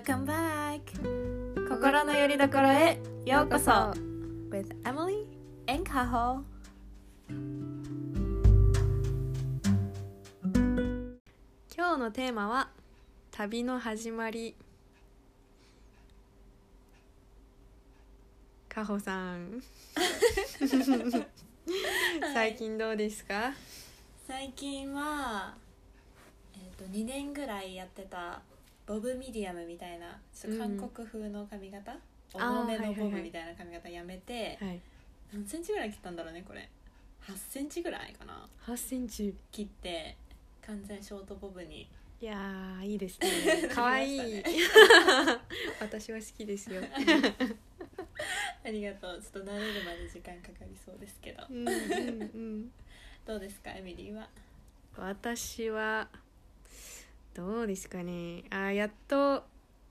[0.00, 0.80] Welcome back.
[1.68, 3.70] 心の拠り所へようこそ。
[4.48, 5.26] With Emily
[5.66, 6.42] and Kaho.
[11.76, 12.70] 今日のテーマは
[13.30, 14.56] 旅の始まり。
[18.70, 19.62] かほさん。
[22.32, 23.52] 最近どうですか、
[24.26, 25.54] 最近は、
[26.54, 28.40] えー、と2年ぐらいやってた
[28.90, 31.96] ボブミディアムみたいなちょっと韓国風の髪型、
[32.34, 34.80] 重めのボブみたいな髪型やめて、はい、
[35.32, 36.68] 何センチぐらい切ったんだろうねこれ。
[37.24, 38.48] 8センチぐらいかな。
[38.66, 39.32] 8センチ。
[39.52, 40.16] 切って
[40.66, 41.88] 完全ショートボブに。
[42.20, 43.68] いやーいいですね。
[43.72, 44.16] かわい。
[44.16, 44.42] い、
[45.80, 46.82] 私は好きですよ、
[48.64, 49.22] ありがとう。
[49.22, 51.44] ちょっと慣れるまで時間かかりそうですけど。
[51.48, 51.74] うんうんう
[52.64, 52.72] ん、
[53.24, 54.28] どうですかエミリーは？
[54.96, 56.08] 私は
[57.34, 58.44] どうですかね。
[58.50, 59.44] あやっと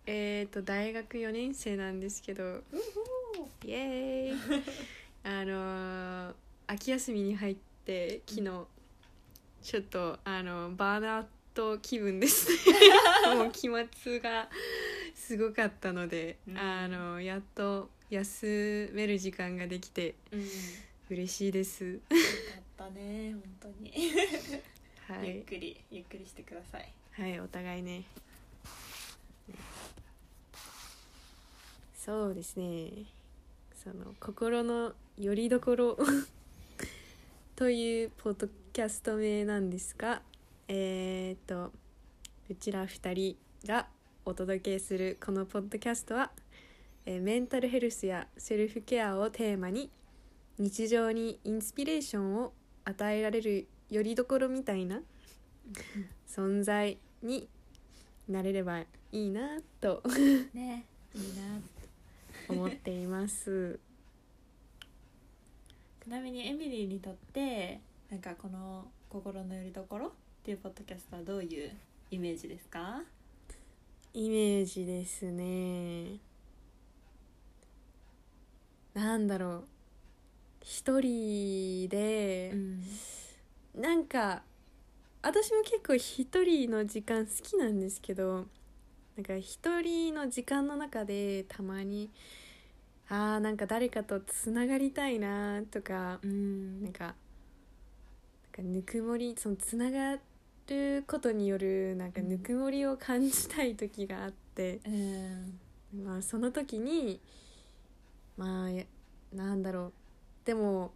[0.05, 2.63] えっ、と大学4年生なんですけど。
[3.63, 4.63] イエーイ。
[5.23, 6.33] あのー
[6.67, 8.67] 秋休みに入って昨日、
[9.63, 12.79] ちょっとあのバーナート気分ですね。
[13.35, 13.69] もう期
[14.01, 14.49] 末が
[15.15, 16.57] すごかったので、うん。
[16.57, 20.41] あのやっと休める時間ができてうん。
[20.41, 20.47] よ
[21.09, 21.97] 嬉しいです。
[21.97, 22.15] か
[22.85, 23.91] ったね本当に、
[25.07, 28.03] はい、ゆっくりゆっくりしてくださいはい、お互いね。
[31.93, 33.03] そうですね。
[33.83, 35.97] その心の拠り所
[37.57, 40.21] というポッドキャスト名なんですが
[40.67, 41.71] えー、っと
[42.49, 43.89] うちら2人が
[44.25, 46.31] お届けするこのポッドキャストは、
[47.05, 49.89] えーメンタルヘルスやセルフケアをテーマに
[50.57, 52.53] 日常にインスピレーションを
[52.85, 55.01] 与えられる拠り所みたいな
[56.27, 57.47] 存在 に
[58.27, 60.03] なれればいいなと
[60.53, 60.85] ね
[61.15, 61.59] いいな
[62.47, 63.79] 思っています。
[66.03, 67.79] ちなみにエミリーにとって
[68.09, 70.11] なんかこの「心の拠り所」っ
[70.43, 71.71] ていうポッドキャストはどういう
[72.09, 73.03] イメージですか？
[74.13, 76.17] イメージですね。
[78.95, 79.63] なんだろう
[80.61, 82.83] 一人で、ん
[83.75, 84.41] なんか
[85.21, 88.45] 私も結構一人の時間好きなんですけど
[89.17, 92.09] なんか一人の時間の中でたまに
[93.09, 97.15] あーなんか誰かとつながりたいなとかうんなんかなん
[98.53, 100.17] かぬくもりそのつなが
[100.67, 105.59] ることによるなんかうんぬくもりを感じたい時があって、うん。
[106.05, 107.19] まあその時に
[108.37, 108.83] まあや
[109.33, 109.93] なんだろう。
[110.45, 110.91] でも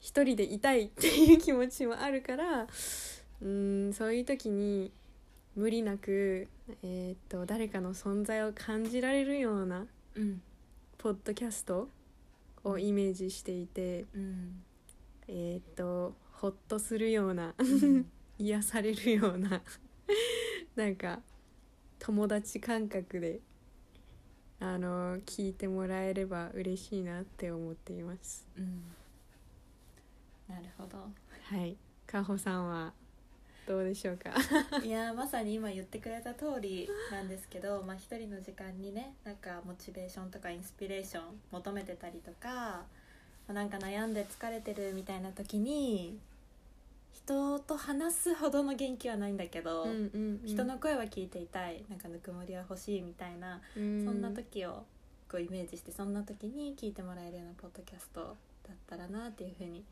[0.00, 2.66] 一人でいたいっていう気持ちもあるから
[3.42, 4.90] うんそういう時に
[5.54, 6.48] 無理なく、
[6.82, 10.40] えーっと誰かの存在を感じられるようなうん。
[10.98, 11.88] ポッドキャスト
[12.64, 14.06] をイメージしていて。
[14.14, 14.62] うん。
[15.28, 18.06] えーっとほっとするようなうん。
[18.38, 19.62] 癒されるような
[20.76, 21.22] なんか
[21.98, 23.40] 友達感覚で
[24.60, 28.46] あの聞いてもらえれば嬉しいなって思っています。
[28.56, 28.82] うん。
[30.48, 30.98] なるほど。
[30.98, 31.76] はい。
[32.06, 32.92] かほさんは
[33.66, 34.30] どうでしょうか？
[34.84, 42.84] いやーまさに今言ってくれた通りなんですけど、まあ、一人の時間にねなんかモチベーションとかインスピレーション求めてたりとか、ま
[43.48, 46.16] あなんか悩んで疲れてるみたいな時に
[47.12, 54.84] 人と話すほどの元気はないんだけど、うんうん人の声は聞いていたいなんかぬくもりは欲しいみたいな、そそんな時を
[55.28, 59.82] こうイメージしてそんな時に聞いてもらえるようなポッドキャストだったらなっていうふうに思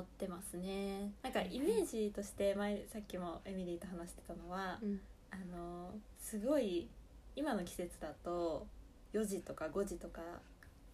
[0.00, 1.12] ってますね。
[1.22, 5.00] なんかイメージとして前さっきもエミリーと話してたのは、うん。
[5.30, 6.88] あのすごい
[7.34, 8.66] 今の季節だと
[9.12, 10.20] 4時とか5時とか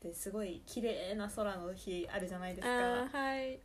[0.03, 3.19] ですごい綺麗な空の日あるじゃないですか。
[3.19, 3.59] はい。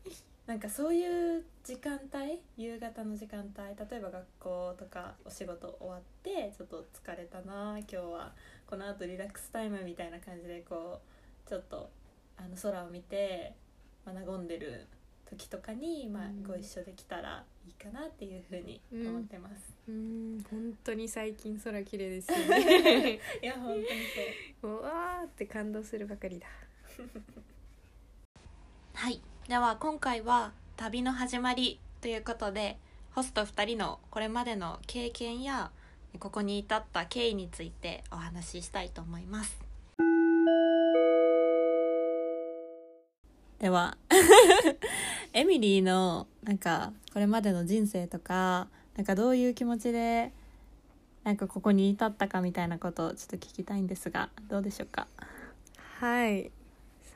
[0.48, 8.34] なんかそういう時間帯夕方の時間帯例えば学校とかお仕事終わってちょっと疲れたな今日は
[8.66, 11.02] このあとリラックスタイムみたいな感じでこ
[11.46, 11.90] うちょっと
[12.38, 13.56] あの空を見て、
[14.06, 14.88] まあ、和んでる
[15.30, 19.74] 時とかに、まあうん、ご一緒できたらいいかなっていうふうに思ってます。
[19.88, 20.44] うん。
[20.50, 23.20] 本当に最近空綺麗ですよね。
[23.44, 23.86] いや本当に
[24.62, 24.72] そう。
[24.80, 26.48] うわーって感動するばかりだ。
[28.96, 29.22] はい。
[29.48, 32.78] では今回は旅の始まりということで
[33.12, 35.72] ホスト2人のこれまでの経験や
[36.20, 39.68] ここに至った経緯についてお話ししたいと思います。
[43.60, 43.98] では
[45.38, 50.32] エミリーのなんかこれまでの人生とかなんかどういう気持ちで
[51.24, 55.06] なんかここに至ったかみたいなことをちょっと聞きたいんですがどうでしょうか？
[56.00, 56.50] はい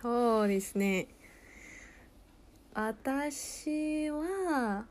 [0.04, 1.08] そうですね。
[2.76, 4.86] 私は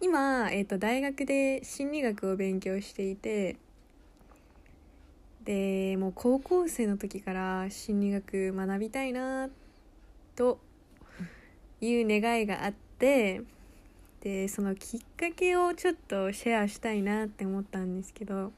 [0.00, 3.56] 今、えー、と大学で心理学を勉強していて
[5.44, 9.48] でもう高校生の時から心理学学びたいな
[10.34, 10.58] と
[11.84, 13.42] いう願いがあって
[14.20, 18.52] でそのきっかけをちょっとシェアしたいなって思ったんですけど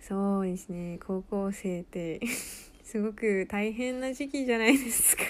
[0.00, 2.20] そうですね高校生って
[2.82, 5.22] すごく大変な時期じゃないですか。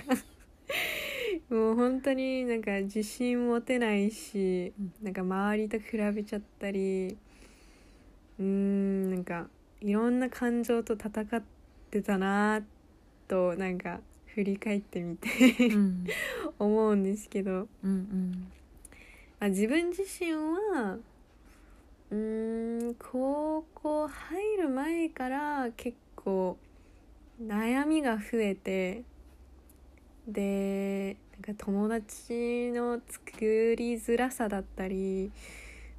[1.49, 4.73] もう本当になんか自信持てないし、
[5.03, 7.17] なんか周りと比べちゃったり
[8.39, 9.49] うーんなんか
[9.81, 11.43] いろんな感情と戦っ
[11.91, 12.63] てたな
[13.29, 14.01] となんか
[14.35, 15.29] 振り返ってみて
[15.69, 16.07] うん。
[16.59, 18.49] 思うんですけど、うん
[19.39, 20.99] まあ、自分自身は
[22.11, 26.57] うーん高校入る前から結構
[27.43, 29.03] 悩みが増えて
[30.29, 35.31] でなんか友達の作りづらさだったり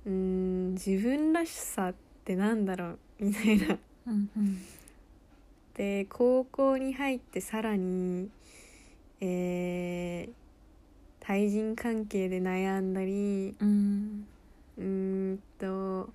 [0.06, 1.94] うーん自分らしさっ
[2.24, 3.78] てなんだろうみたいな。
[4.08, 4.58] うんうん
[5.76, 8.30] で高校に入ってさらに
[9.22, 10.34] えー
[11.26, 14.28] 対人関係で悩んだりうん。
[14.78, 16.10] うーんと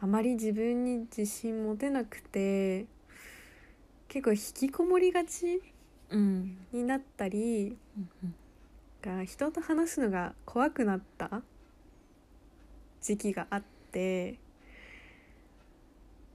[0.00, 2.86] あまり自分に自信持てなくて
[4.08, 5.60] 結構引きこもりがち
[6.10, 6.56] うん。
[6.72, 8.34] になったりうん。
[9.02, 11.42] が人と話すのが怖くなった
[13.02, 14.38] 時期があって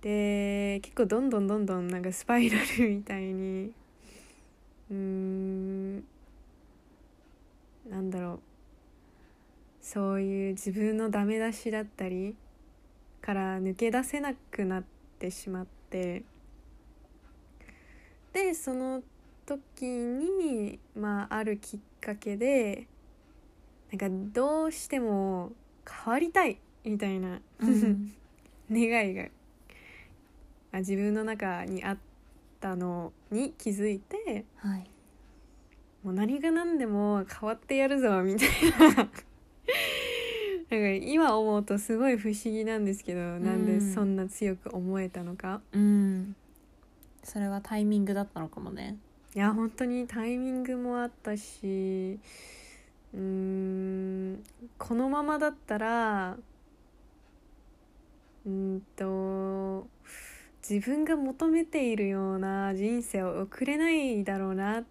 [0.01, 3.71] で結構どんどんどんどんなんかスパイラルみたいに
[4.91, 5.95] うーん
[7.89, 8.39] なんだろう。
[9.81, 12.35] そういう自分のダメ出しだったり
[13.21, 14.83] から抜け出せなくなっ
[15.17, 16.23] てしまって
[18.33, 19.01] でその
[19.45, 22.85] 時にまああるきっかけで
[23.91, 25.53] なんかどうしても
[25.89, 28.13] 変わりたいみたいな、うん。
[28.69, 29.27] 願いがあ
[30.79, 31.97] 自分の中にあっ
[32.59, 34.89] たのに気づいてはい。
[36.03, 38.49] もう何が何でも変わってやるぞみたい
[38.95, 39.09] な。
[40.69, 45.61] なんか今思うとすごい不思議なんですけど、なんでそんな強く思えたのか。
[45.71, 46.35] うん。
[47.23, 48.97] それはタイミングだったのかもね。
[49.35, 52.17] いや本当にタイミングもあったし
[53.13, 54.43] うーん
[54.79, 56.37] このままだったら
[58.45, 59.85] うーんと
[60.69, 64.83] 自分が求めているような人生を送れないだろうなっ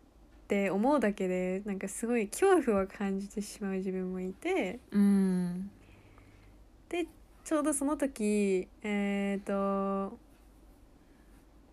[0.48, 4.78] て思うだけでなんかすごい恐怖を感じてしまう自分もいて。
[4.90, 5.70] うん。
[6.88, 7.06] で
[7.44, 9.52] ちょうどその時えっ、と、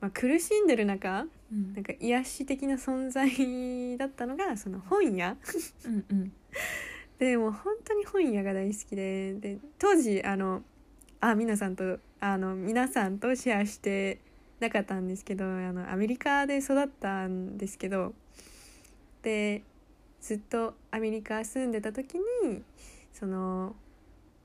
[0.01, 1.73] まあ、苦しんでる中うん。
[1.73, 5.37] なんか癒し的な存在だったのがその本屋。
[5.85, 6.33] うんうん。
[7.19, 10.61] でもう本当に本屋が大好きでで当時あの
[11.21, 14.17] あ皆さんとあの皆さんとシェアして
[14.61, 18.13] なかったんですけどあのアメリカで育ったんですけど
[19.23, 19.61] で
[20.21, 22.63] ずっとアメリカ住んでた時に
[23.11, 23.75] その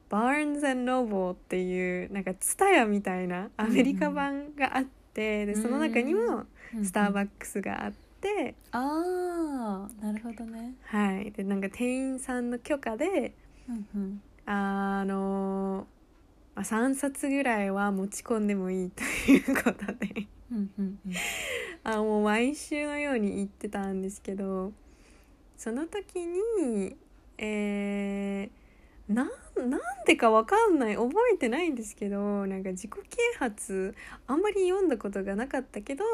[0.09, 6.47] バーンズノーボーっていうなんかツタヤみたいなアメリカ版があって、でその中にも
[6.83, 10.75] スターバックスがあって、ああなるほどね。
[10.85, 11.31] はい。
[11.31, 13.35] でなんか店員さんの許可で
[13.69, 14.23] うんうん。
[14.47, 15.87] あの
[16.59, 20.27] まあ3冊ぐらいは持ち込んでもいいということで。
[21.85, 24.73] あもう毎週のように行ってたんですけど
[25.57, 26.97] その時に
[27.37, 33.95] えー、なんなんでかわかんない覚えてないんですけどなんか自己啓発
[34.27, 36.05] あんまり読んだことがなかったけど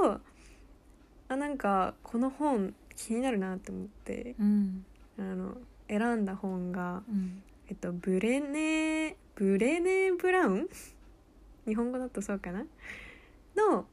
[1.28, 4.84] あなんかこの本気になるなって思ってうん。
[5.18, 5.56] あの
[5.88, 7.42] 選んだ本がうん。
[7.68, 10.68] えっとブレネブレネブラウン？
[11.66, 12.64] 日本語だとそうかな？
[13.56, 13.86] の、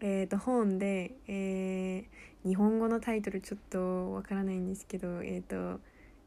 [0.00, 2.04] えっと本で、えー
[2.44, 5.80] 日本語のタイトルちょっとわからないんですけど、えっと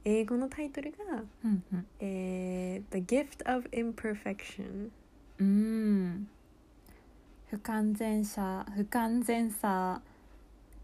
[0.03, 0.97] 英語のタイトルが
[1.45, 4.89] うんうん「えー The Gift of Imperfection
[5.39, 6.27] うん。
[7.49, 10.01] 不完全さ不完全さ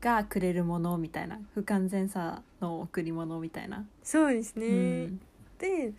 [0.02, 1.40] がくれるものみたいな。
[1.54, 4.72] 不完全さの贈り物みたいな」そうですね、う
[5.10, 5.20] ん。
[5.60, 5.94] で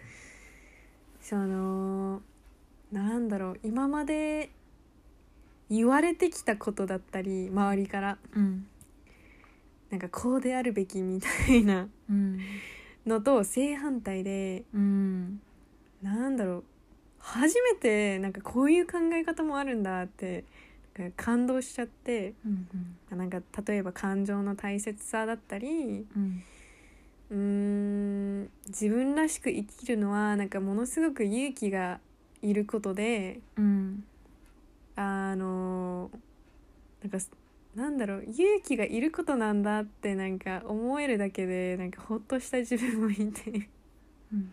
[1.28, 2.22] その
[2.90, 4.48] なんだろう今まで
[5.68, 8.66] 言われてきたことだったり周りからうん。
[9.90, 12.38] なんかこうであるべきみたいなうん。
[13.06, 15.40] のと正反対でうん。
[16.02, 16.64] なんだろう
[17.18, 20.44] 初めてなんかこういう考え方もあるんだって
[21.16, 22.32] 感動しちゃって
[23.12, 23.18] うん。
[23.18, 26.42] なんか例えば感情の大切さだったりうん
[27.30, 28.50] うーん。
[28.68, 32.00] 自分らしく生きるのはなんかものすごく勇気が
[32.42, 34.04] いることでうん
[34.94, 36.10] あの
[37.02, 37.18] なんか
[37.74, 43.68] なんだろう勇気がいることなんだってなんか思えるだけでなんかほっとした自分もいて。
[44.32, 44.52] うん。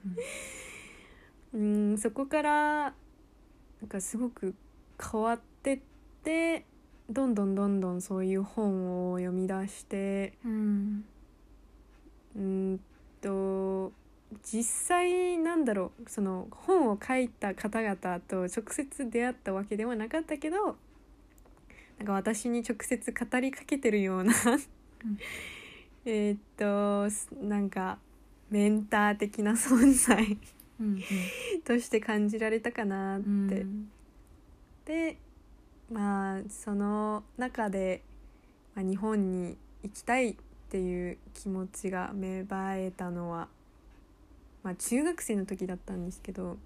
[1.54, 4.54] うんそこからなんかすごく
[5.02, 5.80] 変わってっ
[6.24, 6.66] て
[7.10, 11.06] どんどんどんどんそういう本を読み出してうん
[12.36, 12.80] うん
[13.22, 13.92] と
[14.44, 16.10] 実際なんだろう。
[16.10, 20.78] その本を書いた方々と直接出会ったわけではなかったけど
[21.98, 24.34] なんか私に直接語りかけてるような
[26.06, 28.00] えーっとすなんか
[28.50, 30.38] メンター的な存在
[30.80, 31.02] うん。
[31.64, 33.26] として感じられたかなって。
[33.28, 33.90] うん。
[34.86, 35.18] で
[35.92, 38.04] まあその中で、
[38.76, 43.48] まあ、日本に行きたいっていう気持ちが芽生えたのは、
[44.64, 46.58] まあ、中学生の時だったんですけど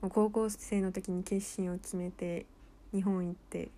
[0.00, 2.46] 高校生の時に決心を決めて
[2.92, 3.70] 日本行って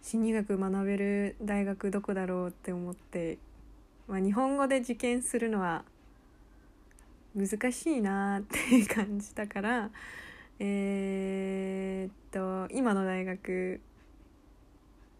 [0.00, 3.38] 心理学学べる大学どこだろうって思って、
[4.08, 5.84] まあ、日本語で受験するのは
[7.36, 9.90] 難しいなって感じたから
[10.58, 13.80] えーっと今の大学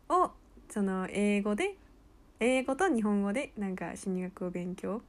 [0.09, 0.31] を
[0.69, 1.75] その英語で
[2.45, 5.01] 英語と日本語でなんか心理学を勉強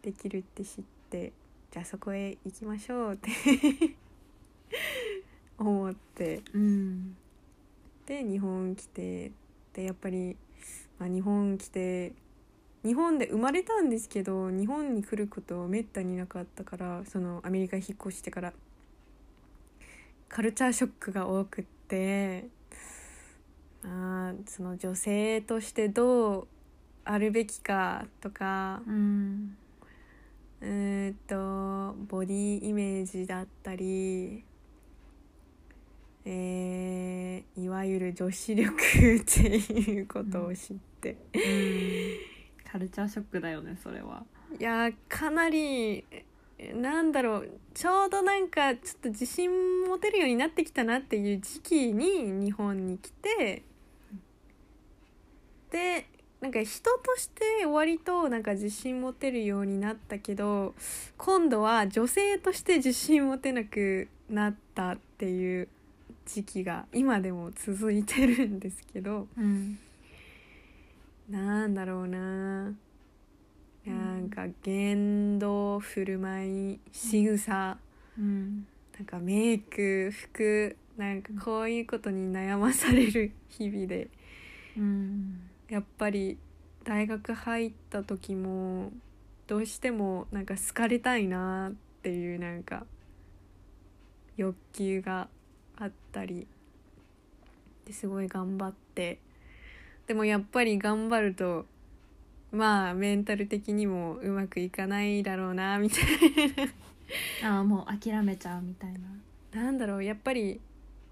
[0.00, 1.32] できるって知って
[1.70, 3.30] じゃあそこへ行きましょうって
[5.58, 6.40] 思って。
[6.54, 7.16] うん。
[8.06, 9.30] で日本来て
[9.74, 10.38] でやっぱり、
[10.98, 12.12] まあ、日本来て
[12.82, 18.52] 日本で生まれたんですけど日本に来ることめったになかったからそのアメリカ引っ越してから
[20.30, 22.63] カルチャーショックが多くってま
[23.84, 26.46] あその女性としてどう
[27.04, 29.56] あるべきかとかうん。
[30.60, 34.44] うーんとボディイメージだったり、
[36.24, 41.18] えーいわゆる女子力っていうことを知って、
[42.70, 44.24] カルチャーショックだよねそれは。
[44.58, 46.04] いやーかなり
[46.74, 53.62] なんだろうちょうどなんかちょっと自信持てるようになってきたなっていう時期に日本に来て
[55.74, 56.06] で
[56.40, 60.72] なんか人として割となんか自信持てるようになったけど
[61.18, 65.68] 今度は女性として自信持てなくなったっていう
[66.26, 69.78] 時期が今でも続いてるんですけどうん
[71.28, 72.74] なんだろうな。
[73.86, 77.78] なんか言動振る舞い仕草。
[78.18, 78.66] うん
[78.96, 84.08] なんかメイク服なんかこういうことに悩まされる日々で。
[84.76, 85.50] うん。
[85.74, 86.38] やっぱり
[86.84, 88.92] 大学入った時も
[89.48, 91.72] どうしてもなんか好かれたいなっ
[92.04, 92.86] ていうなんか
[94.36, 95.26] 欲求が
[95.76, 96.46] あったり
[97.84, 99.18] ですごい頑張って。
[100.06, 101.66] でもやっぱり頑張ると
[102.52, 106.04] まあメンタル的にもうまくいかないだろうなみたい
[107.44, 108.98] ああもう諦めちゃうみたいな
[109.52, 109.62] な。
[109.64, 110.60] なんだろうやっぱり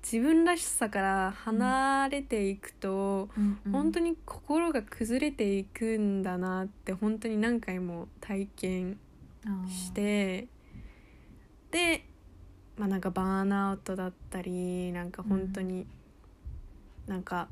[0.02, 3.28] 自分らしさから離れていくと、
[3.70, 8.98] 本当にに心が崩れていくんだなって本当に何回も体験
[9.68, 10.48] して
[11.70, 12.04] で
[12.76, 15.86] まあなんかバーンアウトだったりなんか本当に
[17.06, 17.48] なんか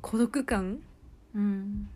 [0.00, 0.78] 孤独感
[1.34, 1.88] うん。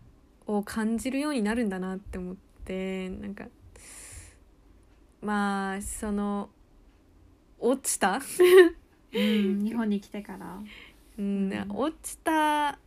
[0.45, 3.45] を感じるようになるんだなって思ってなんか
[5.21, 6.49] まあその
[7.59, 8.19] 落ちた、
[9.13, 9.63] うん。
[9.63, 10.59] 日本に来てから。
[11.17, 11.51] うん。
[11.51, 11.65] うん。
[11.69, 12.77] 落ちた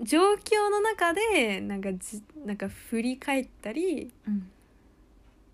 [0.00, 4.50] 状況の中でなんかじなんか振り返ったりうん。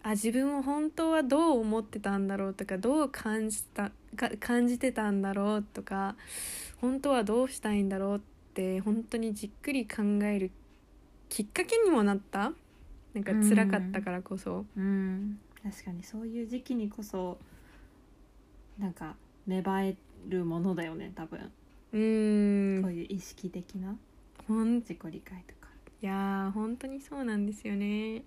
[0.02, 6.14] あ自分を本当はどう思ってたんだろうとかどう感じたか感じてたんだろうとか
[6.78, 8.20] 本当はどうしたいんだろうっ
[8.52, 10.50] て本当にじっくり考える
[11.30, 12.52] きっかけにもなった。
[13.14, 15.38] なんか辛かったからこそ、うん。
[15.62, 17.38] 確かにそういう時期にこそ
[18.78, 19.14] なんか
[19.46, 19.96] 芽生え
[20.28, 21.50] るものだよね多分、
[21.92, 22.82] うーん。
[22.82, 23.96] そういう意識的な。
[24.48, 25.68] 自己理解とか。
[26.02, 28.24] いやー本当にそうなんですよね。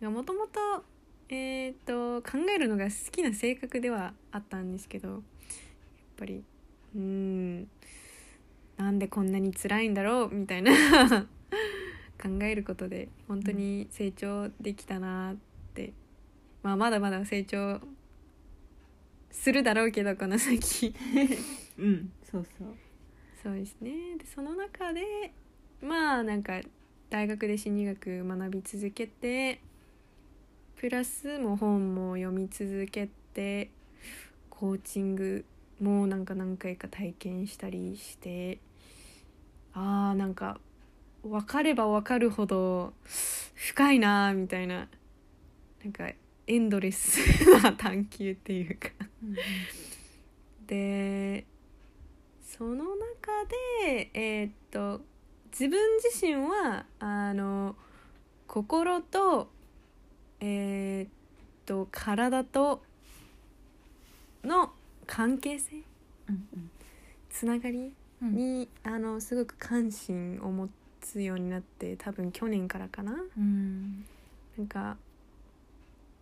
[0.00, 0.84] もともと
[1.28, 5.20] えっ、と考えるのが好きな性格ではあったんですけどやっ
[6.16, 6.44] ぱり
[6.94, 7.68] うーん
[8.76, 10.72] なんでこんなに辛いんだろうみたいな。
[12.22, 15.36] 考えることで本当に成長できたなっ
[15.74, 15.92] て、
[16.62, 17.80] まあまだまだ成長
[19.34, 20.94] するだろうけどこの先。
[21.78, 22.12] うん。
[22.30, 22.68] そうそう。
[23.42, 23.90] そうですね。
[24.16, 25.32] でその中で
[25.82, 26.60] まあなんか
[27.10, 29.60] 大学で心理学学び続けて
[30.76, 33.70] プラスもう本も読み続けて
[34.48, 35.44] コーチング
[35.80, 38.58] もなんか何回か体験したりして
[39.74, 40.58] あーなんか
[41.22, 42.94] 分かれば分かるほど
[43.54, 44.88] 深いなーみたいな。
[45.82, 46.08] なんか
[46.46, 47.18] エンドレス
[47.62, 48.88] な探求っていうか
[50.66, 51.44] で
[52.42, 53.44] その中
[53.82, 55.00] でえーっと
[55.50, 57.76] 自分自身はあの
[58.46, 59.48] 心と
[60.40, 61.08] えーっ
[61.66, 62.82] と体と
[64.44, 64.72] の
[65.06, 65.76] 関係性
[66.28, 66.70] うん。
[67.30, 68.34] つながりうん。
[68.34, 70.68] に、あのすごく関心を持
[71.00, 73.12] つようになって多分去年からかな。
[73.36, 74.04] うん。
[74.56, 74.96] なんか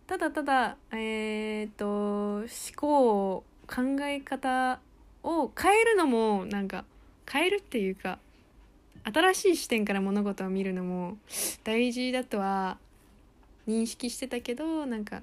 [0.07, 4.79] ただただえーっと思考考え方
[5.23, 6.85] を変えるのもなんか
[7.29, 8.19] 変えるっていうか
[9.05, 11.17] 新しい視点から物事を見るのも
[11.63, 12.77] 大事だとは
[13.67, 15.21] 認識してたけどなんか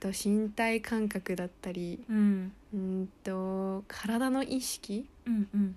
[0.00, 2.52] と身体感覚だったりうん。
[2.74, 5.76] うんと体の意識、うんうん。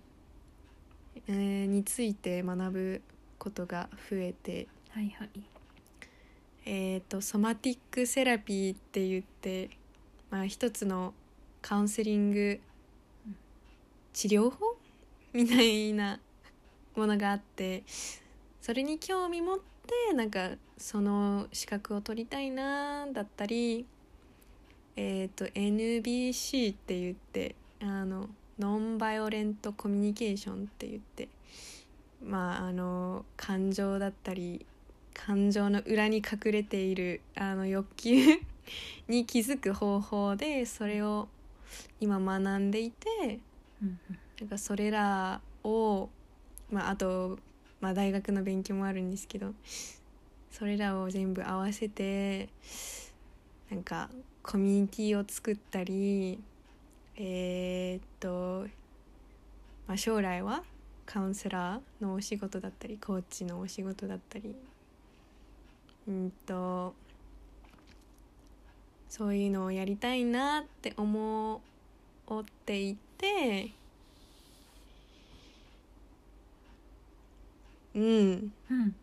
[1.28, 3.02] えーについて学ぶ
[3.38, 5.30] ことが増えてはいはい
[6.72, 9.72] えー、とソマティックセラピーって言って、
[10.30, 11.16] まあ、一つの
[11.64, 12.60] カウンセリング
[14.14, 14.78] 治療法
[15.34, 16.20] みたいな
[16.96, 17.82] ものがあって
[18.62, 23.88] それに興味持ってなんかその資格を取りたいなだったり
[24.96, 31.30] えっ、と NVC って言ってあのノンバイオレントコミュニケーションって言って
[32.24, 34.68] まああの感情だったり
[35.26, 38.16] 感情の裏に隠れているあの欲求
[39.10, 41.28] に気づく方法でそれを
[42.00, 43.40] 今学んでいて
[43.84, 44.00] うん
[44.40, 46.08] なんかそれらを、
[46.72, 47.38] まあ、あと、
[47.82, 49.52] まあ、大学の勉強もあるんですけど
[50.52, 52.48] それらを全部合わせて
[53.70, 54.10] なんか
[54.42, 56.40] コミュニティを作ったり
[57.18, 58.66] えーっと、
[59.86, 60.64] まあ、将来は
[61.06, 64.56] カウンセラーのお仕事だったりコーチのお仕事だったり
[66.10, 66.96] うんと
[69.10, 71.62] そういうのをやりたいなって思
[72.32, 73.72] っていて
[77.94, 78.96] うんうん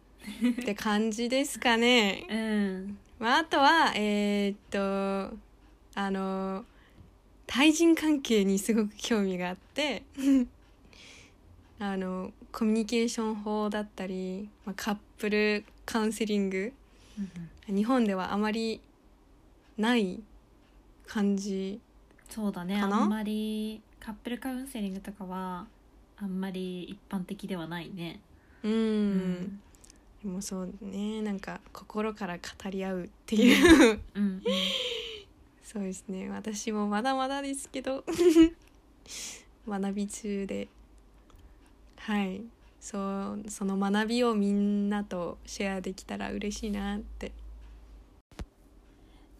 [0.50, 2.26] って感じですかね。
[2.28, 5.36] うんまあ、あとはえーっと
[5.94, 6.64] あの
[7.46, 10.02] 対人関係にすごく興味があって
[11.78, 16.72] あのコミュニケーション法だったり、まあ、カップルカウンセリング
[17.66, 18.80] 日本ではあまり
[19.76, 20.22] ない
[21.06, 21.80] 感じ
[22.28, 22.76] そうだね。
[22.80, 25.66] あんまりカップルカウンセリングとかは
[26.16, 28.20] あんまり一般的ではないね。
[28.62, 29.60] うん、うん。
[30.22, 31.22] でもそうね。
[31.22, 34.00] なんか心から語り合うっていう。
[34.14, 34.42] うん。
[35.62, 36.28] そうですね。
[36.30, 38.04] 私もまだまだですけど。
[39.68, 40.68] 学び中で。
[41.96, 42.42] はい
[42.86, 42.98] そ
[43.36, 47.32] うその学びをみんなとシェアできたら嬉しいなって。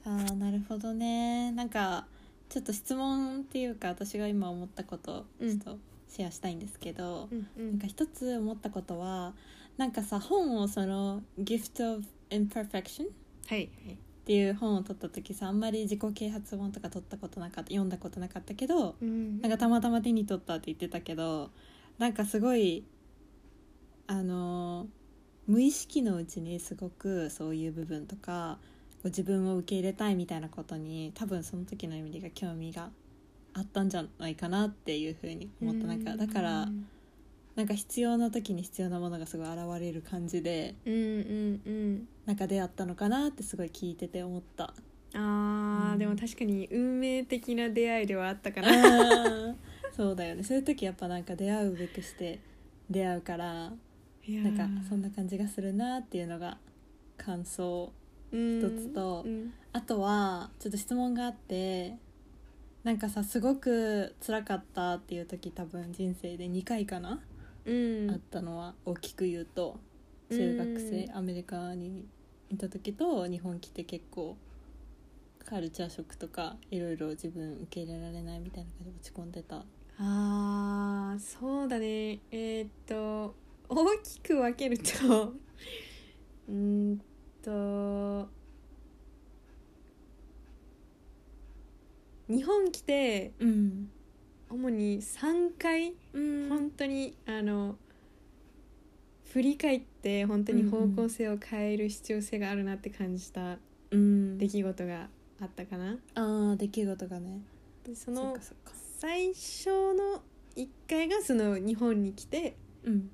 [0.04, 1.52] あーなるほどね。
[1.52, 2.08] なんか
[2.48, 5.78] ちょっと質問っていうか私が今思ったことちょっと
[6.08, 9.32] シェアしたいんですけど、うんうなんか一つ思ったことは
[9.76, 13.06] なんかさ本をその「Gift of Imperfection」
[13.46, 13.66] はい。
[13.66, 13.68] っ
[14.26, 19.40] ていう本を取った時さあんまり自己啓発本とか取ったことなかった読んだことなかったけどうん。
[19.40, 21.52] なんかたまたま手に取ったって言ってたけど
[21.98, 22.82] なんかすごい
[24.06, 24.86] あの
[25.46, 28.58] 無意識のうちにすごくそういう部分とか
[28.94, 32.90] こう自分を受け入れたいみたいなことに多分その時の意味でが興味が
[33.54, 35.86] あったんじゃないかなっていうふうに思った。
[35.86, 36.68] なんかだから
[37.54, 42.36] なんか必要な時に必要なものがすごい現れる感じでうんうんうんなん。
[42.36, 44.74] か出会ったのかなってすごい聞いてて思った。
[45.14, 45.98] あー、うん。
[45.98, 49.54] でも確かに運命的な出会いではあったかな。
[49.96, 50.42] そうだよね。
[50.42, 52.40] そういう時やっぱなんか出会うべくして
[52.90, 53.72] 出会うから
[54.28, 56.58] なんかそんな感じがするなっていうのが
[57.16, 57.92] 感想。
[58.32, 61.96] 一一つとうんあとはちょっと質問があって
[62.82, 67.20] なんかさすごく辛かったっていう時多分人生で2回かな、
[67.64, 68.10] うん。
[68.10, 69.78] あったのは大きく言うと。
[70.30, 71.16] 中学生、うん。
[71.16, 72.06] アメリカに
[72.48, 74.36] いた時と日本来て結構
[75.44, 79.64] カルチャーショックとかいろいろ自分受け入れられないみたいな感じで落ち込んでた。
[79.98, 82.20] あーそうだね。
[82.30, 83.34] えーっと
[83.68, 85.34] 大きく分けると
[86.48, 87.00] うーん
[87.42, 88.28] と
[92.28, 93.90] 日本来てうん
[94.48, 96.48] 主に3回うん。
[96.48, 97.76] 本当にあの
[99.24, 103.58] 振り返って本当に方向性を変える必要性があるなって感じた
[103.90, 104.38] うん。
[104.38, 105.08] 出来事が
[105.40, 105.98] あったかな。
[106.14, 107.40] ああ出来事がね。
[107.84, 108.36] でその
[108.98, 110.22] 最初の
[110.56, 113.10] 1回がその日本に来てうん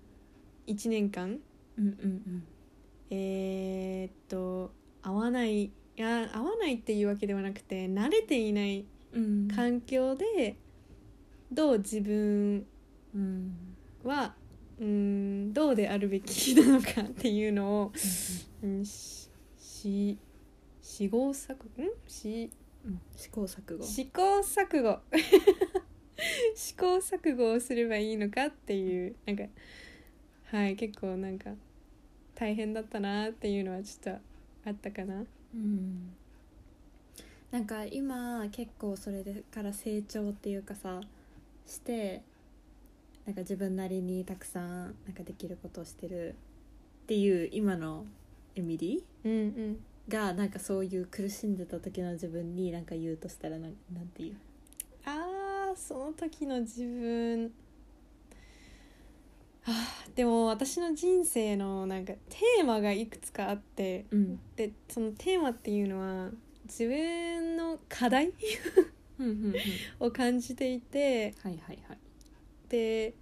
[0.66, 1.38] 1年間？
[1.78, 2.44] うんうん
[3.10, 4.72] えーっと
[5.02, 9.48] 合わないいや合わないっていうわけではなくて慣れていないうん。
[9.48, 10.56] 環境で
[11.52, 12.66] どう自分
[13.14, 13.54] うん。
[14.04, 14.34] は
[14.80, 17.92] うんどうであるべきなのかっていうのを、
[18.62, 20.18] うん、しし
[20.80, 21.82] 試行錯誤？
[21.84, 21.88] ん？
[22.08, 22.50] し
[22.84, 23.00] うん。
[23.16, 23.84] 試行錯誤。
[23.84, 24.98] 試行錯誤。
[26.54, 29.44] 試行錯誤をすればいいのかっていうなんか
[30.52, 31.50] はい結構なんか
[32.34, 34.20] 大変だったなっていうのはちょっと
[34.68, 35.24] あったかな。
[35.54, 36.12] うん。
[37.50, 41.00] なんか今結構それでから成長っていうかさ
[41.66, 42.22] して
[43.26, 46.34] なんか自分なりにたくさんなんかできることをしてるっ
[47.06, 48.04] ていう今の
[48.54, 49.40] エミリうんうん。
[50.08, 54.36] ーがなんかそういう苦しんでた時の自分になんか言うとしたらなんなんていう？
[55.06, 57.44] あーその時の自分。
[57.44, 57.50] あー
[60.14, 64.40] でも私の人生のなんかテーマがいくつかあってうん。
[64.56, 66.30] でそのテーマっていうのは
[66.64, 68.32] 自分の課題？
[70.00, 71.98] を感じていてはいはいはい。
[72.68, 73.14] で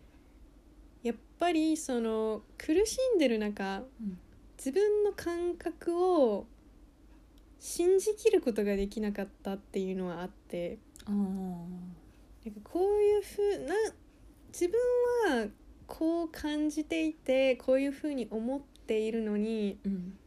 [1.02, 4.18] やっぱりその苦しんでる中うん。
[4.56, 6.46] 自分の感覚を
[7.58, 13.74] 信じきることができなかったっていうのはあってああなんかこういうふうな
[14.48, 14.78] 自分
[15.40, 15.46] は
[15.90, 20.18] こう感じていてこういうふうに思っているのにうん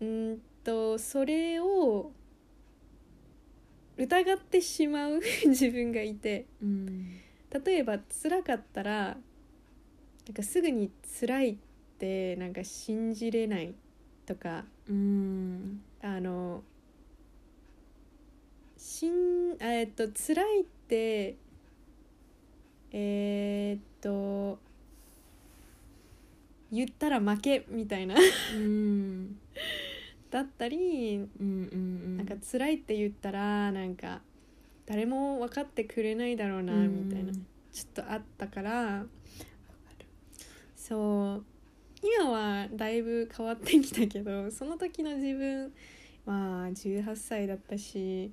[0.00, 2.12] うーんとそれを
[3.96, 7.20] 疑ってしまう自分がいてうん
[7.64, 9.16] 例えば辛かったら
[10.26, 11.56] なんかすぐに辛いっ
[11.98, 13.74] てなんか信じれない
[14.26, 15.80] とかうん。
[16.02, 16.62] あの
[18.76, 21.36] しんあえっと辛いって
[22.96, 24.60] えーっと
[26.70, 28.14] 言ったら負けみたいな。
[28.54, 29.36] うん
[30.30, 31.28] だったりうん。
[31.40, 34.20] うんなんか辛いって言ったらなんか
[34.86, 37.32] 誰も分かってくれないだろうなみたいな。
[37.32, 39.04] ちょっとあったから。
[40.76, 41.44] そう。
[42.00, 45.72] 今はだいぶ変わってきたけどその時の自分
[46.26, 48.30] まあ18歳だったし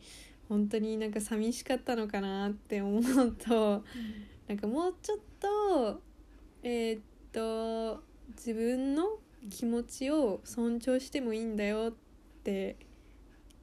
[0.50, 3.86] 本当になんか寂しかったのかなって思うと
[4.52, 6.02] なんかもうちょっと
[6.62, 8.04] えーっと
[8.36, 9.04] 自分の
[9.50, 11.94] 気持ちを尊重してもいいんだよっ
[12.44, 12.76] て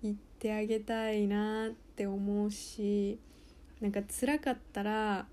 [0.03, 3.19] 言ってあげたいなって思うし
[3.83, 5.27] なんか辛かったら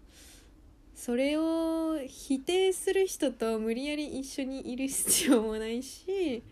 [0.93, 6.43] それを否定する人と無理やり一緒にいる必要もないし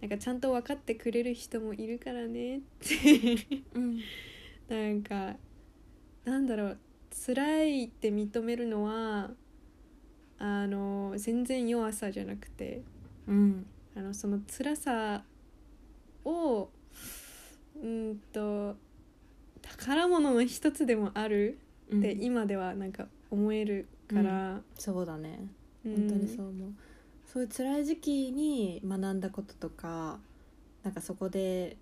[0.00, 3.62] なんかちゃんと分かってくれる人もいるからねって。
[3.74, 4.00] うん。
[4.68, 5.36] なんか
[6.24, 6.78] なんだろう
[7.12, 9.30] 辛いって認めるのは
[10.38, 12.82] あの全然弱さじゃなくて
[13.28, 13.66] うん。
[13.94, 15.22] あのその辛さ
[16.24, 16.68] を
[17.80, 18.76] うんと
[19.60, 21.58] 宝物の一つでもある
[21.90, 21.98] うん。
[21.98, 25.46] って今ではなんか思えるから、そうだね。
[25.84, 25.94] うん。
[25.94, 26.70] 本当にそう思う、
[27.26, 30.18] そういう辛い時期に学んだこととか
[30.82, 31.76] なんかそこで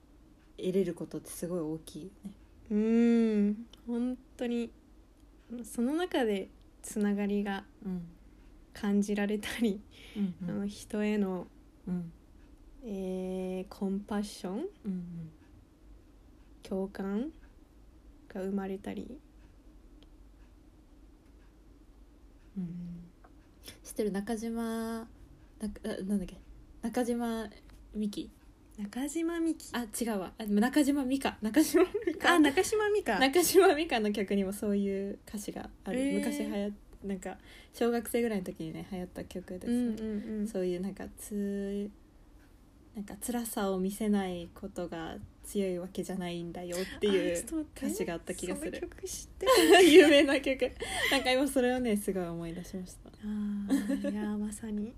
[0.57, 2.33] 得れることってすごい大きいよね。
[2.71, 3.67] うん。
[3.87, 4.71] 本当に
[5.65, 6.49] その中で
[6.83, 8.03] つながりがうん。
[8.73, 9.81] 感じられたり、
[10.17, 11.49] うんあの人への、
[11.89, 12.13] うん。
[12.85, 15.31] えーコンパッションうん
[16.63, 17.31] 共感
[18.33, 19.19] が生まれたり、
[22.57, 23.11] うん
[23.83, 25.07] 知ってる中島な
[25.61, 25.67] あ
[26.07, 26.37] なんだっけ？
[26.83, 27.49] 中島
[27.95, 28.31] 美紀
[28.83, 29.71] 中島美紀。
[29.73, 30.33] あ違うわ。
[30.39, 31.37] あ中島美嘉。
[31.43, 32.35] 中島美嘉。
[32.35, 33.19] あ中島美嘉。
[33.19, 36.15] 中島美嘉の曲にもそういう歌詞がある、えー。
[36.15, 36.71] 昔はや
[37.05, 37.37] なんか
[37.75, 40.49] 小学生ぐらいの時にね流行った曲です、うんうんうん。
[40.49, 41.91] そういうなんかつ
[42.95, 47.45] なんか辛さを見せないことが強いわけじゃないんだよっていう
[47.77, 48.73] 歌詞があった気がする。
[48.81, 49.85] 曲知ってる？
[49.93, 50.71] 有名な曲。
[51.11, 53.11] なんか今それをねすごい思い出しました。
[53.11, 54.95] あーいやーまさに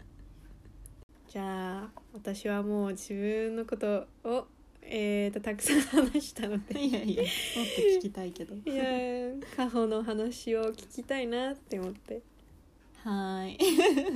[1.32, 4.46] じゃあ私はもう自分のことを
[4.82, 6.78] えーとたくさん話したので。
[6.78, 7.30] いやいやもっ
[7.74, 8.54] と聞きたいけど。
[8.54, 12.20] いやー過去の話を聞きたいなって思って。
[13.02, 13.58] はーい。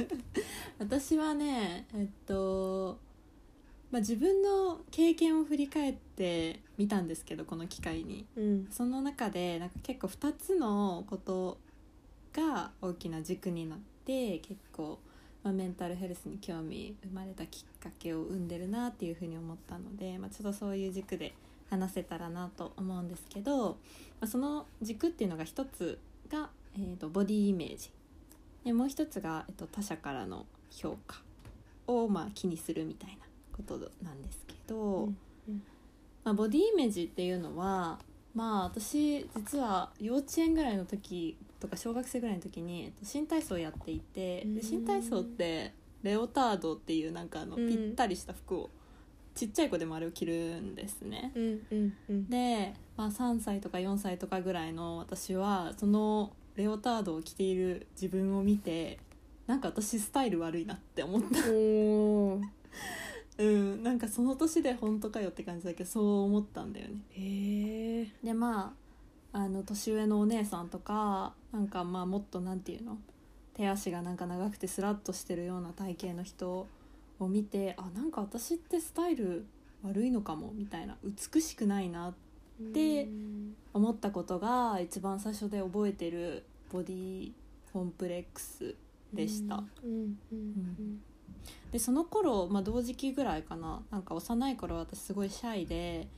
[0.78, 2.98] 私はねえっと
[3.90, 8.26] まあ、自分の経験を振り返ってみたんですけどこの機会に。
[8.36, 8.68] うん。
[8.70, 11.56] その中でなんか結構2つのこと
[12.34, 14.98] が大きな軸になって結構、
[15.46, 21.34] まあ、メンタルヘルスに興味生まれたきっかけを生んでるなっていうふうに思ったので、まあ、ちょっとそういう軸で
[21.70, 23.76] 話せたらなと思うんですけど、ま
[24.22, 27.92] あ、その軸っていうのが一つが、えー、とボディイメージ
[28.64, 31.22] でもう一つが、えっと他者からの評価
[31.86, 33.18] を、まあ、気にするみたいな
[33.56, 35.04] ことなんですけど。
[35.04, 35.16] うん
[36.24, 38.00] まあ、ボディイメージっていうのは
[38.34, 44.54] まあ私実は幼稚園ぐらいの時とか小学生ぐらいの時にえっと新体操をやっていてうん。
[44.54, 47.68] で新体操ってレオタードっていうなんかあのうん。
[47.68, 48.70] ぴったりした服を
[49.34, 51.32] ちっちゃい子でもあれを着るんですね。
[51.34, 52.30] うんうんうん。
[52.30, 58.98] で、まあ、3歳とか4歳とかぐらいの私はそのレオタードを着ている自分を見て
[59.46, 61.28] なんか私スタイル悪いなって思った。
[63.38, 63.82] うん。
[63.82, 67.00] なんかその年で本当かよって感じだけどそう思ったんだよね。
[67.10, 68.85] へえでまあ
[69.36, 72.96] あの年上のお姉さんとかなんかまあもっとなんていうの？
[73.52, 76.66] 手足がなんか長くてスラッとしてるような体型の人
[77.18, 79.44] を見てあなんか私ってスタイル
[79.82, 82.14] 悪いのかもみたいな美しくないな
[82.58, 87.32] でうん思ったことが一番最初で覚えてるボディ
[87.74, 88.74] コンプレックス
[89.12, 89.62] でした、
[91.70, 96.08] でその頃、まあ、同時期ぐらいかななんか幼い頃私すごいシャイで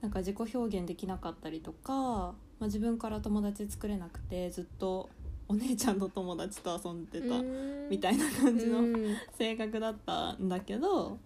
[0.00, 5.08] なんか自己表現できなかったりとか、まあ、自分から友達作れなくてずっと
[5.48, 7.88] お姉ちゃんの友達と遊んでたうん。
[7.88, 9.16] みたいな感じのうん。
[9.36, 11.18] 性格だったんだけど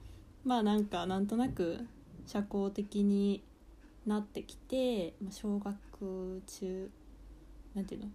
[0.45, 1.87] まあなんかなんとなく
[2.27, 3.43] 社交的に
[4.07, 6.91] なってきて、まあ、小学中
[7.75, 8.09] なんていうの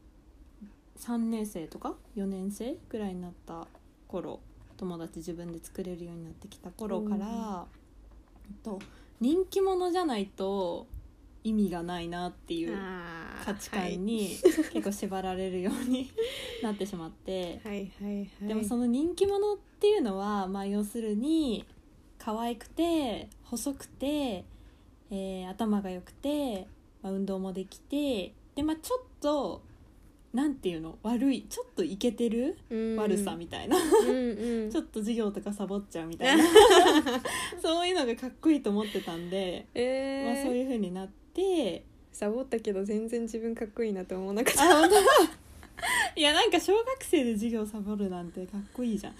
[1.00, 3.68] 3年生とか4年生ぐらいになった
[4.08, 4.40] 頃
[4.78, 8.54] 友達自分で作れるようになってきた頃から、うん。
[8.64, 8.80] と
[9.20, 10.88] 人気者じゃないと
[11.44, 12.78] 意味がないなっていう
[13.46, 14.38] 価値観に
[14.74, 16.12] 結構縛られるように
[16.62, 17.60] なってしまって。
[17.64, 17.92] はい
[18.42, 21.66] でもその人気者っていうのは、まあ、要するに
[22.18, 24.44] 可愛くて細くて、
[25.10, 26.68] えー頭が良くて、
[27.02, 29.62] まあ、運動もできてで、まあ、ちょっと
[30.34, 31.00] なんていうの？
[31.04, 32.96] 悪いちょっとイケてるうん。
[32.98, 33.78] 悪さみたいな、
[34.70, 36.44] ちょっと授業とかサボっちゃうみたいな。
[37.62, 40.34] そういうのがかっこいいと思ってたんで、えー。
[40.36, 41.27] まあ、そういう風になって
[42.12, 44.64] サボったけど全然自分かっこいいなと思わなかった。
[44.64, 44.96] あ本当
[46.20, 49.14] いやなんか小学生で授業サボるなんてかっこいいじゃん。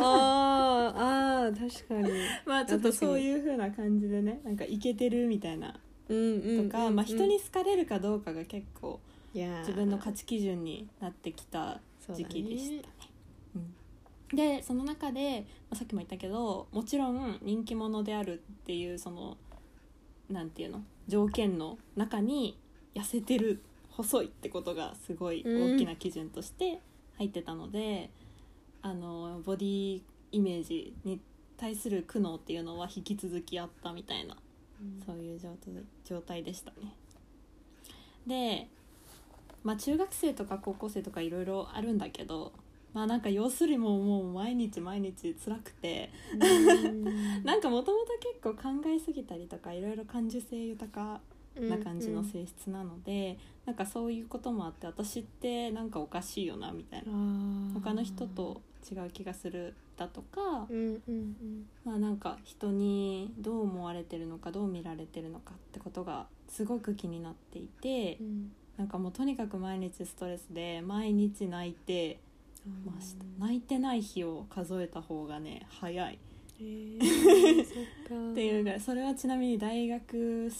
[0.00, 2.12] あーあー確かに。
[2.44, 5.78] まあちょっとそういう風な感じでねなんかイケてるみたいな。
[6.08, 9.00] とか、まあ、人に好かれるかどうかが結構
[9.34, 11.80] 自分の価値基準になってきた
[12.14, 12.94] 時期でしたね。
[13.56, 14.36] うん。
[14.36, 19.36] でその中で、まあ、さっきも言ったけどもちろん人気者であるっていうその
[20.30, 20.82] なんていうの？
[21.08, 22.58] 条件の中に
[22.94, 26.80] 痩せてる細いってことがすごい大きな基準として
[27.16, 28.10] 入ってたので、
[28.82, 31.20] あのボディイメージに
[31.56, 34.36] 対する苦悩っていうのは引き続きあったみたいな
[35.06, 36.94] そういう状態状態でしたね。
[38.26, 38.68] で、
[39.62, 42.52] まあ、中学生とか高校生とかいろいろあるんだけど
[42.96, 46.08] まあなんか要するにもうもう毎日毎日辛くて。
[46.32, 47.04] うん。
[47.44, 48.06] なんかもともと
[48.40, 51.20] 結構考えすぎたりとかいろいろ感受性豊か
[51.60, 57.12] な感じの性質なので、なんかそういうこともあって私ってなんかおかしいよなみたいな。
[57.74, 61.66] 他の人と違う気がするだとか、うんうんうん。
[61.84, 68.52] まあなんか人にどう思われてるのかどう見られてるのかってことがすごく気になっていてうん。
[68.78, 72.20] なんかもうとにかく毎日ストレスで毎日泣いて
[72.84, 73.24] ました。
[73.38, 76.18] 泣いてない日を数えた方がね早い。
[76.58, 77.74] えー、そ
[78.32, 78.80] っていうぐらい。
[78.80, 80.50] それはちなみに大学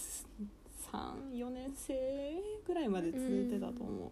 [0.92, 1.95] 34年生
[2.66, 4.11] ぐらいまで続いてたと思う、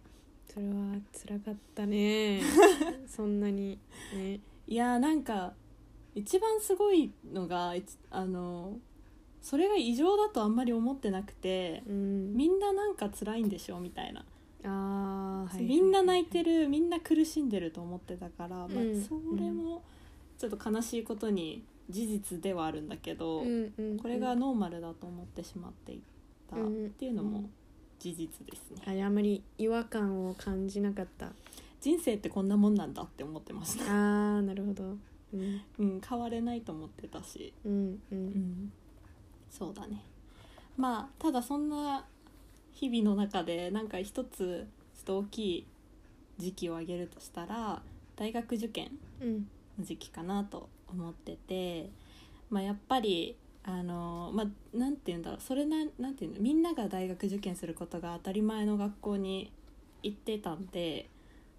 [0.51, 0.73] それは
[1.13, 2.41] 辛かったね。
[3.07, 3.79] そんなに
[4.13, 4.39] ね。
[4.67, 5.53] いやーなんか
[6.15, 7.75] 一番すごいのが
[8.09, 8.79] あの
[9.41, 12.33] それが異常だとあんまり思ってなくてうん。
[12.33, 14.25] みんななんか辛いんでしょみたいな、
[14.67, 19.83] あーはいみんな泣いてるみんな苦しんでると思ってたから、まあうん、それも
[20.37, 26.01] ちょっと悲しいことに事実ではあるんだけど、うんうんこれがノーマルだと思ってしまってい
[26.49, 26.59] たっ
[26.97, 27.49] ていうのも
[27.99, 31.31] 事実ですね、ああまり違和感を感じなかった。
[31.81, 34.97] 人生ってこんなもんなんだって思ってました、あーなるほど。
[35.33, 35.61] うん。
[35.77, 38.71] うん、変われないと思ってたし、うんううんん、
[39.51, 40.03] そうだね。
[40.77, 42.05] まあただそんな
[42.75, 45.67] 日々の中でなんか一つちょっと大きい
[46.37, 47.81] 時期を挙げるとしたら
[48.15, 49.47] 大学受験うん。
[49.79, 51.89] の時期かなと思ってて
[52.49, 59.51] まあ、やっぱりあのまあなんて言うんだろうそれななんていうのみんなが大学受験することが当たり前の学校に
[60.03, 61.09] 行ってたんで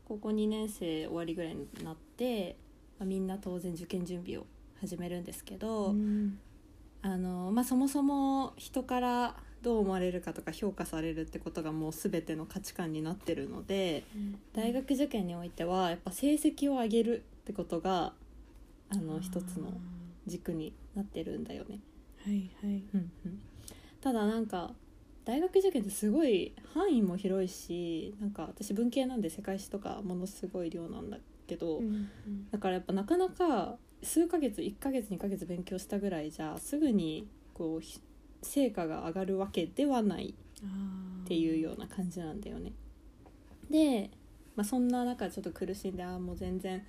[0.06, 2.56] 高校2年生終わりぐらいになって、
[2.98, 4.46] まあ、みんな当然受験準備を
[4.80, 6.38] 始めるんですけど、うん。
[7.02, 14.04] あのまあ、そもそも人からどう思われるかとか評価されるってことがもう全ての価値観になってるので
[14.52, 18.12] 大学受験においてはやっぱ成績を上げるってことが
[18.90, 19.72] あの一つの
[20.26, 21.80] 軸になってるんだよね。
[22.24, 22.84] はいはい。
[22.94, 23.40] うんうん。
[24.00, 24.72] ただなんか
[25.24, 32.08] 大学受験ってすごい範囲も広いしなんか私文系なんで世界史とかものすごい量なんだけど、うん
[32.50, 38.00] だからやっぱなかなか数ヶ月1ヶ月2ヶ月勉強したぐらいじゃすぐにこうひ
[38.42, 40.34] 成果が上がるわけではない
[41.24, 42.72] っていうような感じなんだよね。
[43.70, 44.10] で、
[44.54, 46.84] まあ、そんな中ちょっと苦しんでああもう全然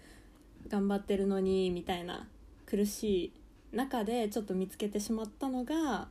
[0.68, 2.28] 頑張ってるのにみたいな
[2.66, 3.26] 苦し
[3.74, 6.08] い中でちょっと見つけてしまったのが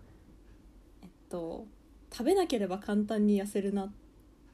[1.02, 1.66] えっと
[2.12, 3.90] 食べなければ簡単に痩せるなっ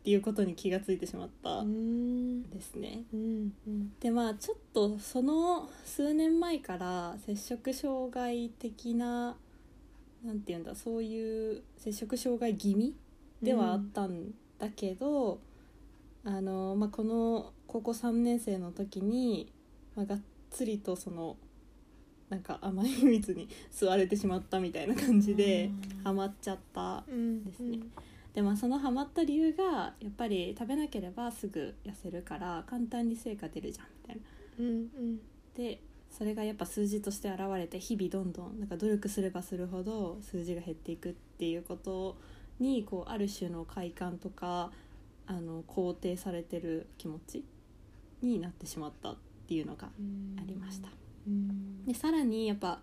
[0.05, 3.05] ていうことに気がついてしまったですね。
[3.13, 9.37] うんうんでまあちょっとその数年前から摂食障害的な
[10.25, 12.95] なんていうんだそういう摂食障害気味
[13.43, 15.41] ではあったんだけど、
[16.25, 19.51] あのまあ、この高校3年生の時に、
[19.97, 21.37] まあ、がっつりとその
[22.29, 26.05] なんか甘い蜜に吸われてしまったみたいな感じでうん。
[26.05, 27.81] ハマっちゃったうんですね。
[28.33, 29.65] でまあそのハマった理由が
[30.01, 34.23] やっぱり食べなければすぐ痩せるから簡単に成果出るじゃんみたいな。
[34.61, 35.21] うんうん。
[35.55, 35.81] で
[36.13, 42.17] それがやっぱ数字として現れて日々どんどんなんか努力すればするほど数字が減っていくっていうこと
[42.61, 44.71] にこうある種の快感とか
[45.27, 47.45] あの肯定されてる気持ち
[48.21, 49.17] になってしまったっ
[49.49, 50.89] ていうのがうんありました。
[51.27, 52.81] うんでさらにやっぱ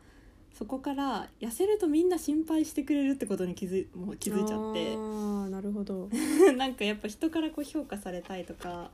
[0.53, 4.95] そこから痩せるとみんな心配してくれるってことに気づいもう気づいちゃって。
[4.97, 6.09] ああなるほど
[6.57, 8.91] なんかやっぱ人からこう評価されたいとか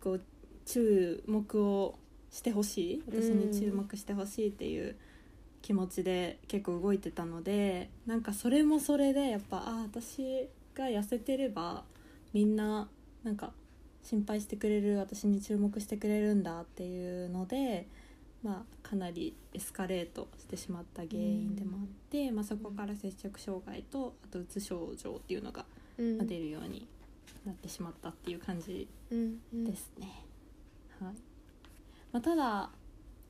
[0.00, 0.20] こう
[0.66, 1.98] 注目を
[2.30, 4.96] してほしい私に注目してほしいっていう
[5.62, 11.84] 気持ちで結構動いてたのでなんかそれもそれでやっぱあ私が痩せてれば
[12.32, 12.88] みんな
[13.24, 13.52] なんか
[14.02, 17.86] 心配してくれる私に注目してくれるんだっていうので、
[18.42, 25.66] まあ、かなりエスカレートしてしまった原因でもあって、まあ、そこから摂食障害とあとうつ症状っていうのが
[25.98, 26.86] 出るように
[27.44, 29.64] なってしまったっていう感じうんうん。
[29.64, 30.24] ですね。
[31.00, 31.27] はい
[32.12, 32.70] まあ、ただ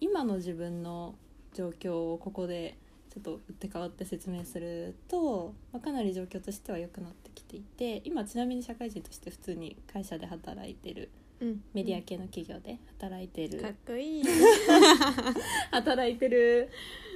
[0.00, 1.14] 今の自分の
[1.52, 2.76] 状況をここで
[3.12, 11.10] ちょっと打って変わって説明すると、まあ、かなり状況としては良くなってきていて今ちなみに社会人として普通に会社で働いてる
[11.40, 11.62] うん。
[11.72, 14.24] メディア系の企業で働いてる、かっこいい。
[15.70, 16.68] 働いてる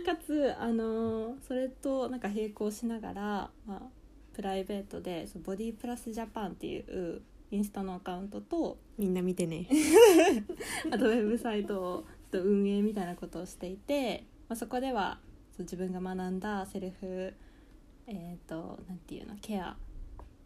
[0.07, 3.83] かつあのそれとなんか並行しながら、まあ、
[4.33, 9.68] プライベートでそうボディプラスジャパンっていうインスタのアカウントとみんな見てね。
[10.90, 15.20] あとウェブサイトをちょっと運営みたいなことをしていて、まあ、そこでは
[15.58, 17.34] 自分が学んだセルフ
[18.06, 19.76] えっ、となんていうのケア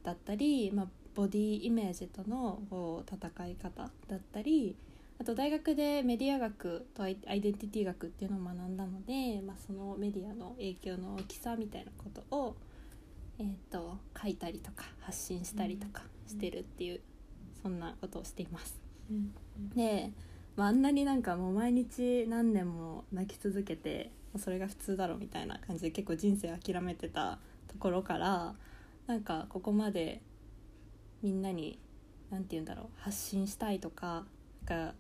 [0.03, 4.77] だったり、まあ、ボディイメージとのこう戦い方だったり
[5.19, 12.57] あと大学でメディア学とアイアイデンティティ学っていうのを学んだので、まあ、そのメディアの影響の大きさみたいなことを、
[13.39, 17.01] えー、と書いたりとか発信したりとかしてるっていう、
[17.63, 18.81] そんなことをしています。
[19.11, 19.33] うん
[19.75, 20.11] で、
[20.57, 28.55] まあ、あんなになんかもう毎日何年も泣き続けてそれが普通だろうみたいな感じで結構人生諦めてたところから
[29.07, 30.21] なんかここまで
[31.23, 31.79] みんなに
[32.31, 34.25] 何て言うんだろう発信したいとか
[34.67, 34.95] なんか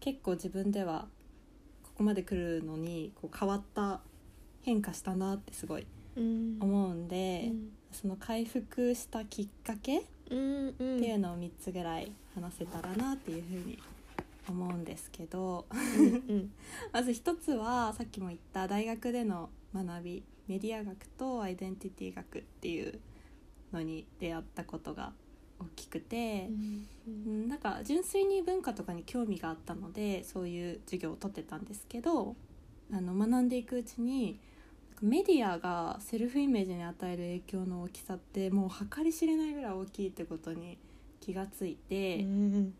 [0.00, 1.06] 結構自分では
[1.84, 4.00] ここまで来るのにこう変わった
[4.62, 6.58] 変化したなってすごいうん。
[6.60, 7.52] 思うんで、
[7.92, 13.78] その回復したきっかけっていうのを3つぐらい話せたらなっていうふうに
[14.48, 16.50] 思うんですけどうん
[16.92, 22.98] まず一つはさっきも言った大学での学びメディア学とアイデンティティ学っていう
[23.72, 25.12] のに出会ったことが
[25.60, 32.36] 大きくて、うんなんか純粋に文化とかに興味があったのでそういう授業を取ってたんですけど
[32.92, 34.38] あの学んでいくうちに
[35.02, 40.78] メディアがセルフイメージに与える影響の大きさってもう計り知れないぐらい大きいってことに
[41.20, 42.20] 気がついて。
[42.20, 42.74] うん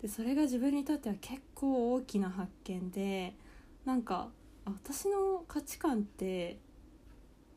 [0.00, 3.34] でそれが自分にとっては結構大きな発見で
[3.84, 4.28] なんか
[4.64, 6.58] あ私の価値観って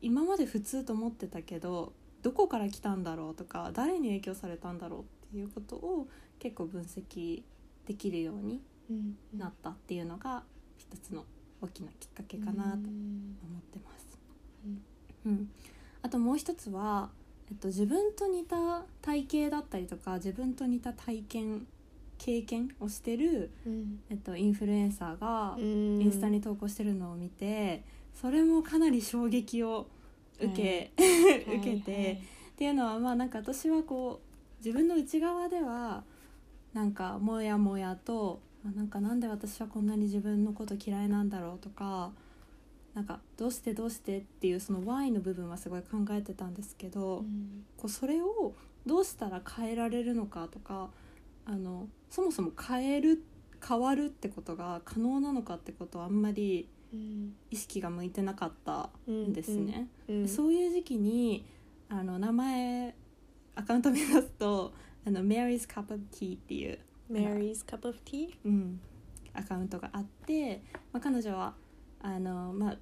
[0.00, 1.92] 今まで普通と思ってたけど
[2.22, 6.08] どこから来たんだろうとか誰に影響されたんだろうっていうことを
[6.38, 7.42] 結構分析
[7.86, 8.60] できるように
[8.90, 10.42] うんなったっていうのが
[10.78, 11.24] 一つの
[11.60, 14.11] 大きなきっかけかなと思ってます。
[15.24, 15.50] うん、
[16.02, 17.10] あともう一つは、
[17.50, 21.66] えっと、自分と似た体型だったりとか自分と似た体験
[22.18, 24.00] 経験をしてる、うん。
[24.08, 27.82] えっと、インフルエンサーがイインスタに投稿してるのを見て、
[28.14, 29.88] それもかなり衝撃を
[30.38, 32.20] 受け、 受けて、
[32.52, 36.04] っていうのはまあなんか私はこう自分の内側では
[36.72, 42.12] なんかモヤモヤとあなんかなんで私はこんなに自分のこと嫌いなんだろうとか
[42.94, 47.24] なんかどうしてどうしてっていうその Y の部分はすごい考えてたんですけど、
[47.76, 48.54] こうそれを
[48.86, 50.90] どうしたら変えられるのかとか
[51.46, 53.22] あのそもそも変える
[53.66, 56.68] 変わるってことが可能なのかってことはあんまり
[57.50, 59.88] 意識が向いてなかったんですね。
[60.08, 61.46] うんそういう時期に
[61.88, 62.94] あの名前
[63.54, 64.72] アカウント見ますと
[65.06, 66.78] あの Mary's Cup of Tea っていう、
[67.10, 68.80] Mary's cup of tea うん、
[69.34, 70.62] アカウントがあって、
[70.92, 71.54] まあ、彼女は
[72.02, 72.76] あのまあ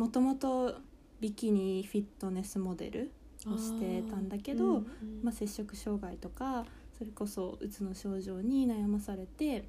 [0.00, 0.76] もともと
[1.20, 3.10] ビキニフィットネスモデル
[3.46, 4.82] をしてたんだけど、
[5.22, 6.64] まあ、摂食障害とか
[6.96, 9.64] それこそうつの症状に悩まされて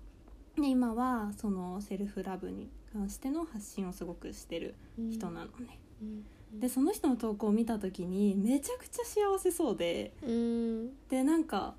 [0.59, 4.75] で今はそのセルフラブに関しての発信をすごくしてる
[5.11, 5.79] 人なのね。
[6.53, 10.89] でその人の投稿を見た時にめちゃくちゃ幸せそうでうん。
[11.07, 11.75] でなんか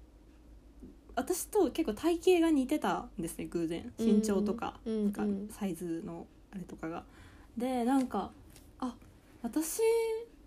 [1.17, 3.93] 私と結構体型が似てたんですね偶然。
[3.99, 5.49] 身長とか,、うんなんかうん。
[5.51, 7.05] サイズのあれとかが。
[7.57, 8.31] でなんか
[8.79, 8.95] あ
[9.43, 9.83] 私っ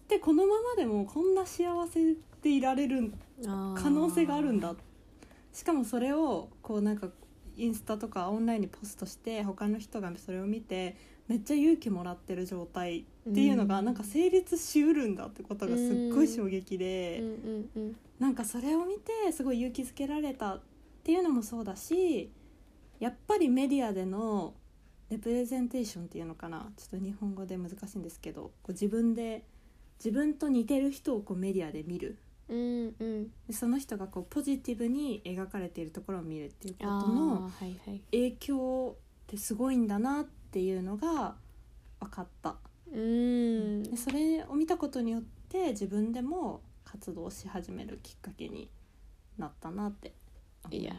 [0.07, 4.75] てこのままでもこんな幸せでいられる可能性があるんだ。
[5.51, 7.09] しかもそれをこうなんか
[7.55, 10.97] インスタとかオンラインにポストして他の人がそれを見て
[11.27, 13.85] めっちゃ勇気もらってる状態っていうのがうん。
[13.85, 17.23] なんか成立しうるんだってことがすっごい衝撃で、
[18.19, 20.61] なんかそれを見てすごい勇気づけられたっ
[21.03, 22.31] ていうのもそうだし
[22.99, 24.53] やっぱりメディアでの
[25.13, 26.71] レプレゼンテーションっていうのかな？
[26.75, 29.43] ちょっと日本語で難しいんですけどこう自分で
[30.03, 32.17] 自分と似てる人をこうメディアで見る。
[32.49, 33.23] うんうん。
[33.47, 37.51] でその人がこうポジティブに描かれているところを見るっていうことあの
[38.11, 41.35] 影響ってすごいんだなっていうのが
[41.99, 42.55] 分かった。
[42.91, 43.83] うん。
[43.83, 48.69] でそれを見たことによって自分でも活動し始めるきっかけに
[49.37, 50.22] なったなって思
[50.71, 50.93] いや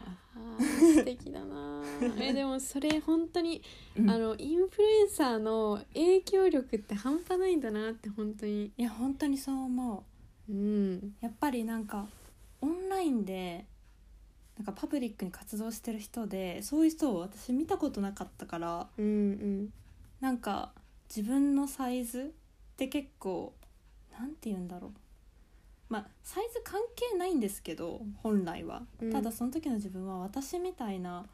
[0.59, 2.21] 素敵だなー。
[2.23, 3.61] えでもそれ本当に、
[3.97, 4.09] うん。
[4.09, 8.71] あのインフルエンサーの影響力って半端ないんだなって本当に。
[8.77, 10.05] いや本当にそう思
[10.49, 10.51] う。
[10.51, 11.15] うん。
[11.21, 12.07] やっぱりなんか
[12.61, 13.65] オンラインで
[14.57, 19.73] なんかパブリックに活動してる人でそういう人を私見たことなかったからうんうん。
[20.21, 20.73] なんか
[21.09, 22.33] 自分のサイズ
[22.73, 23.53] って結構
[24.17, 24.91] なんて言うんだろう
[25.89, 29.11] まあサイズ関係ないんですけど本来は、うん。
[29.11, 31.25] ただその時の自分は私みたいな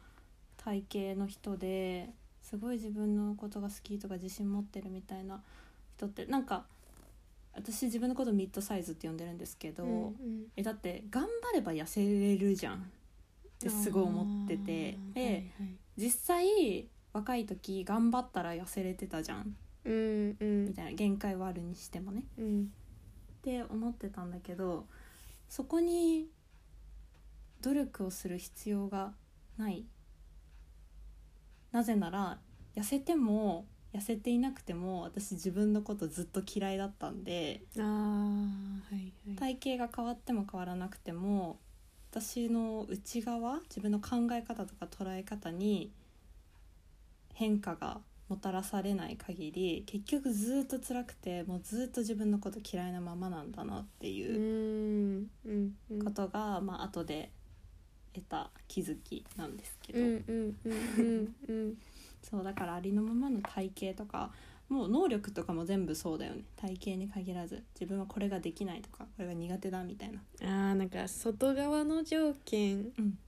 [0.56, 5.42] 体型の人ですごい自分のことが好きとか自信持ってるみたいな
[5.96, 6.64] 人ってなんか
[7.54, 10.14] 私自分のことミッドサイズって呼んでるんですけど、うんうん。
[10.56, 12.76] えだって頑張れば痩せれるじゃん。
[12.76, 12.78] っ
[13.58, 15.44] てすごい思っててで、あーはいはい。
[15.96, 19.54] 実際若い時頑張ったら痩せれてたじゃん。
[19.84, 20.64] うんうん。
[20.66, 22.24] みたいな限界はあるにしてもね。
[22.38, 22.72] うん
[23.42, 24.86] って思ってたんだけど
[25.48, 26.28] そこに
[27.60, 29.12] 努力をする必要が
[29.58, 29.84] ない。
[31.72, 32.38] なぜなら
[32.76, 39.56] 痩せても痩せていなくても私自分のことずっと嫌いだったんであーはいはい。
[39.56, 41.58] 体型が変わっても変わらなくても
[42.10, 45.92] 私の内側自分の考え方とか捉え方に
[47.34, 48.00] 変化が
[48.32, 55.26] もたらされない限り結局ずっと辛くてもうずっと自分のこと嫌いなままなんだなってういう
[56.02, 57.30] ことが、まあ後で
[58.14, 59.98] 得た気づきなんですけど、
[62.22, 64.30] そうだからありのままの体型とか
[64.70, 66.44] もう能力とかも全部そうだよね。
[66.56, 70.20] 体型に限らず自分はこれができないとかこれが苦手だみたいな。
[70.40, 73.18] あーなんか外側の条件うん。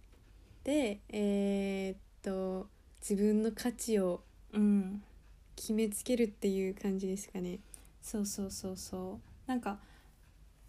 [0.64, 2.68] でえーっと
[3.06, 4.22] 自分の価値を
[4.54, 5.02] うん。
[5.56, 7.60] 決めつけるっていう感じですかね。
[8.02, 8.76] そうそうそう。
[8.76, 9.78] そうなんか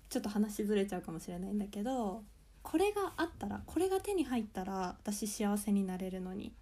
[0.09, 2.23] ちょっと話ずれちゃうかもしれないんだけど
[2.61, 6.53] これがあったらこれが手に入ったら私幸せになれるのに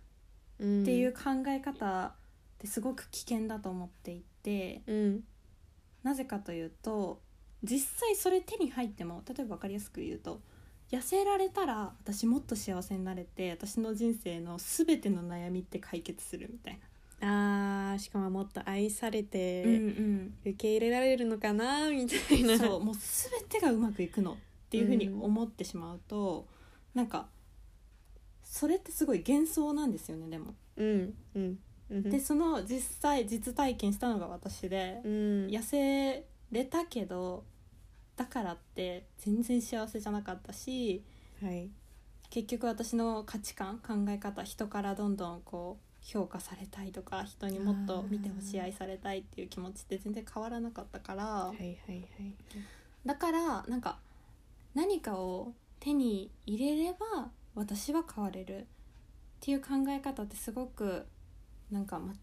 [0.59, 2.11] うんっていう考え方っ
[2.57, 5.23] てすごく危険だと思っていてうん
[6.03, 7.21] なぜかというと
[7.63, 10.41] 実際それ手に入っても例えば分かりやすく言うと
[10.91, 16.79] 痩せられたら私もっと幸せになれて私の人生の全ての悩みって解決するみたいな。
[17.23, 22.57] あーしかももっと愛されてな、うん受け入れられるのかなみたいな。
[22.57, 24.35] そうもう全てがうまくいくのっ
[24.69, 26.45] ていうふうに思ってしまうと、
[26.93, 27.27] なんか
[28.43, 30.53] それってすごい幻想なんですよねでも。
[30.75, 31.59] うんうん
[31.89, 32.03] うん。
[32.03, 35.11] でその実際実体験したのが私で、うん。
[35.47, 37.43] 痩せれたけど
[38.15, 41.03] だからって全然幸せじゃなかったし
[41.41, 41.69] はい。
[42.29, 52.05] 結局私の価値観考え方人からどんどんこう評価されたいとか人にもっと見てほしい愛されたいっていう気持ちって全然変わらなかったから、はいはいはい
[53.05, 53.99] だからなんか
[54.73, 55.51] 何かを
[55.81, 58.65] 手に入れれば私は変われるっ
[59.41, 61.05] ていう考え方ってすごく
[61.69, 62.13] なんか、ま、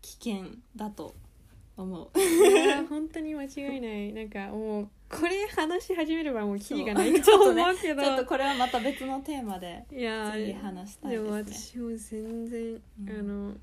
[0.00, 0.44] 危険
[0.76, 1.16] だと
[1.76, 2.10] 思う。
[2.88, 7.24] 本当に間違いないなんかもうこれ話し始めればもうキリがないとそう。
[7.24, 9.84] ちょっとね思うけどちょっとこれはまた別のテーマで
[10.60, 11.78] 話したいでもですね。
[11.78, 13.10] 私も全然、うん。
[13.10, 13.54] あの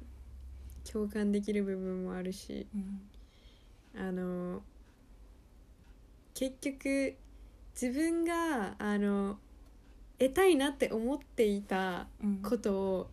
[0.92, 4.02] 共感できる部分もあるしうん。
[4.08, 4.62] あの
[6.34, 7.16] 結局
[7.80, 9.38] 自分があの
[10.18, 12.38] 得たいなって思っていたうん。
[12.42, 13.10] ことを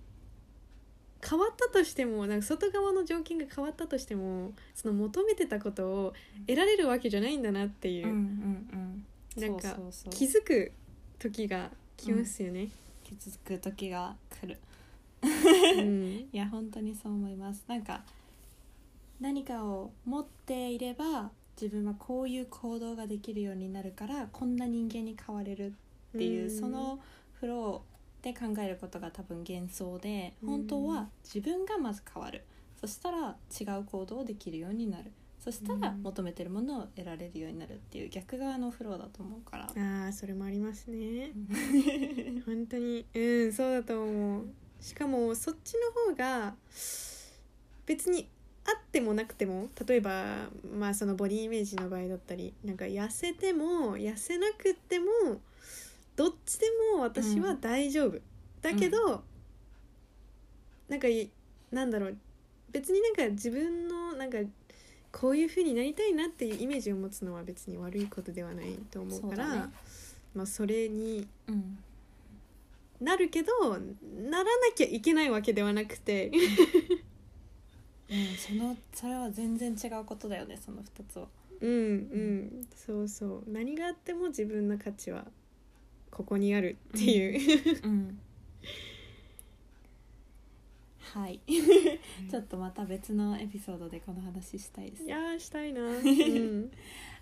[1.29, 6.13] 変わったとしてもなんか外側の条件が変わったとしてもその求めてたことを
[6.49, 9.05] 得られるわけじゃないんだなっていう、うんうん
[9.37, 9.77] うん、なんか
[10.11, 10.73] 気づく
[11.21, 12.69] 時が来ますよね。
[13.05, 14.59] 気づく時が来る。
[15.23, 16.27] うん。
[16.33, 17.65] いや本当にそう思います。
[17.69, 18.03] なんか
[19.21, 25.73] 何かを持っていれば自分はこういう行動ができるようになるからこんな人間に変われる
[26.17, 26.59] っていう、うん。
[26.59, 26.99] その
[27.35, 27.92] フロー
[28.23, 30.49] で考えることが多分幻想でうん。
[30.49, 32.45] 本当は自分がまず変わる。
[32.81, 35.13] そしたら違う行動をできるようになる。
[35.39, 36.03] そしたらうん。
[36.03, 39.65] 求めてるものを得られるようになるっていう逆側のフローだと思うから。
[39.65, 41.33] ああそれもありますね。
[42.47, 43.05] 本当に。
[43.15, 44.47] うんそうだと思う。
[44.81, 45.75] しかもそっち
[46.07, 46.55] の方が
[47.87, 48.29] 別に
[48.65, 55.07] あってもなくても例えばまあそのボディイメージの場合だったりなんか痩せても痩せなくっても
[56.17, 58.19] どっちでも私は大丈夫、
[58.61, 59.23] だけど、
[60.89, 61.31] なんかい
[61.71, 62.17] なんだろう。
[62.71, 64.39] 別になんか自分のなんか
[65.11, 69.63] こういう風になりたいなっていうイメージを持つのは別に悪いことではないと思うからね。
[70.35, 71.79] まあ、それにうん。
[73.01, 76.31] なるけどならなきゃいけないわけではなくて。
[78.09, 81.27] うん、そのそれは全然違うことだよねその2つは。
[81.61, 82.67] うんうん。
[82.75, 83.51] そうそう。
[83.51, 85.27] 何があっても自分の価値は
[86.13, 88.19] ここにあるっていう、うん、
[91.15, 91.41] はい。
[92.31, 95.05] ちょっとまた別のエピソードでこの話したいです。
[95.05, 96.71] いやーしたいな、 うん、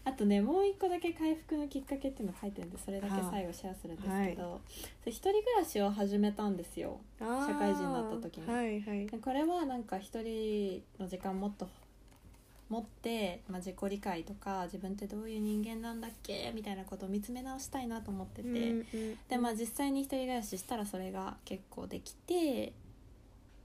[0.04, 4.60] あとねもう一個だけ回復のきっかけっていうの書いてるんでそれだけ最後シェアするんですけど、
[5.04, 7.00] そう一人暮らしを始めたんですよ。
[7.20, 7.46] あー。
[7.46, 8.46] 社会人になった時に。
[8.46, 9.06] はいはい。
[9.06, 11.68] でこれはなんか一人の時間もっと
[12.70, 16.52] 持って、まあ、自己理解とか自分ってどういう人間なんだっけ？
[16.54, 22.72] みたいなことを見つめ直したいなと思ってて、うんうんでまあ実際に一人暮らししたらそれが結構できて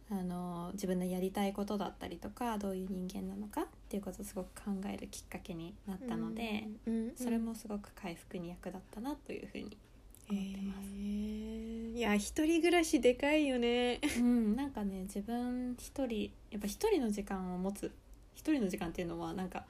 [0.09, 3.61] あの自分のやりたいことだったりとかどういう人間なのか？
[3.61, 7.15] っていうことをすごく考えるきっかけになったので、うんうん。
[7.15, 9.77] それもすごく回復に役立ったなというふうに
[10.27, 10.89] 思ってます。
[10.89, 11.95] へー。
[11.95, 14.01] いや一人暮らしでかいよね。
[14.17, 17.91] うん、なんかね自分一人やっぱ一人の時間を持つ
[18.35, 19.65] 一人の時間っていうのはなんか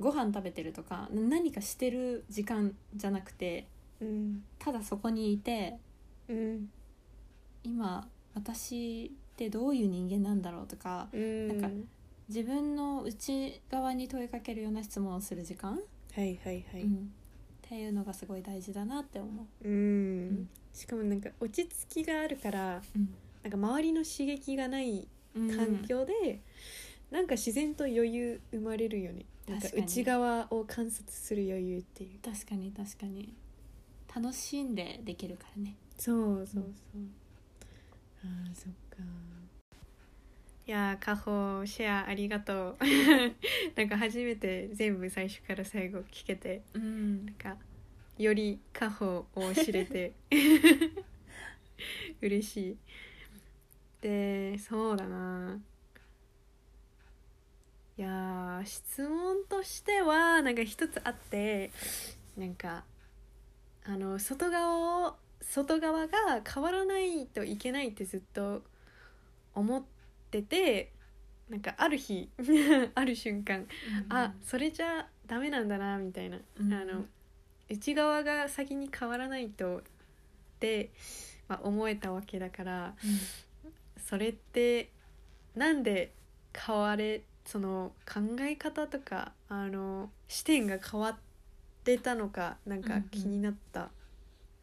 [0.00, 3.66] ご飯食べてるとか何かしてる時間じゃなくて
[4.00, 4.42] うん。
[4.58, 5.76] ただそこにいて
[6.28, 6.70] うん。
[7.64, 11.48] 今私ってどういう人間なんだろうとかうん。
[11.48, 11.68] なんか
[12.28, 16.94] 自分の内側に問いかけるような質問をする時間、はいはいはい、うん。
[16.94, 19.68] っていうのがすごい大事だなって思う。
[19.68, 22.98] んんしかもなんか落ち着きがあるからう。
[23.42, 23.50] なん。
[23.50, 26.40] か周りの刺激がないうん環境で、
[27.12, 29.26] なんか自然と余裕生まれるよね。
[29.46, 32.18] なんか内側を観察する余裕っていう。
[32.24, 33.34] 確かに確かに。
[34.14, 35.76] 楽しんでできるからね。
[35.98, 37.02] そうそうそう、
[38.24, 38.96] あーそっか。
[40.66, 42.76] いやーカホシェアありがとう。
[43.76, 47.26] なんか初めて全部最初から最後聞けてうん。
[47.26, 47.58] なんか
[48.16, 50.14] よりカホを知れて。
[52.22, 52.76] 嬉しい。
[54.00, 55.60] でそうだな
[57.98, 61.70] いやー質問としてはなんか一つあって
[62.36, 62.84] なんか
[63.84, 68.62] あの外側を外側が変わらないといけないってずっと
[69.54, 69.82] 思っ
[70.30, 70.92] てて
[71.50, 72.30] なんかある日
[72.94, 73.66] ある瞬間
[74.08, 76.72] あそれじゃダメなんだなみたいな、うん。
[76.72, 77.04] あの
[77.68, 79.82] 内側が先に変わらないとっ
[80.60, 80.90] て、
[81.48, 82.94] まあ、思えたわけだから
[83.96, 84.90] それって
[85.54, 86.12] なんで
[86.54, 91.16] 変われその考え方とかあの視点が変わっ
[91.84, 93.90] てたのかなんか気になった。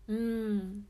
[0.07, 0.85] うん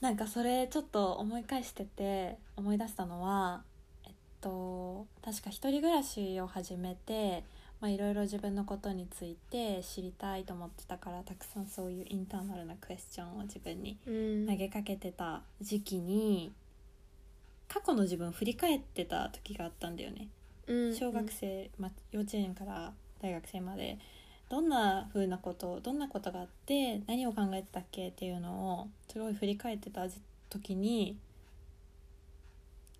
[0.00, 3.62] なんかそれちょっと思い返してて思い出したのは
[4.06, 7.44] えっと確か一人暮らしを始めて
[7.80, 16.52] まあいろいろ自分のことについて知りたいと思ってたからたくさんそういうインターナルなクエスチョンを自分にうん投げかけてた時期に
[17.68, 20.28] 過去の自分を振り返ってた時があったんだよね。
[20.66, 23.98] うん小学生、まあ、幼稚園から大学生まで
[24.48, 30.06] どんな風なことどんなことがあって何を考えてたっけっていうのをすごい振り返ってた
[30.50, 31.18] 時に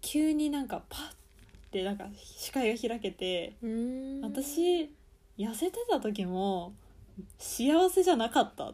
[0.01, 1.01] 急になんかパッ
[1.71, 4.21] てなんか視界が開けてうん。
[4.23, 4.91] 私
[5.39, 6.73] 痩せてた時も
[7.39, 8.73] 幸せじゃなかった。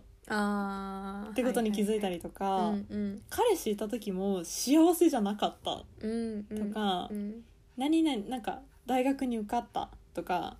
[1.31, 2.85] ってことに気づいたりとか、はいはいはい。
[2.91, 3.23] うんうん。
[3.29, 5.83] 彼氏いた時も幸せじゃなかった。
[6.01, 6.69] うんうん。
[6.69, 7.43] とか、うん。
[7.77, 10.57] 何々なんか大学に受かったとか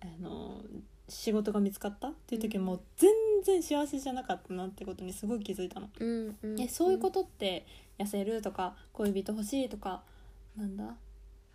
[0.00, 0.60] あの
[1.08, 3.10] 仕事が見つかったっていう時も全
[3.44, 5.88] 然幸せじゃなかったなってことにすごい気づいたの。
[5.98, 7.66] うんうんえそういうことって
[7.98, 10.02] 痩せるとか恋人欲しいとか
[10.56, 10.94] なんだ？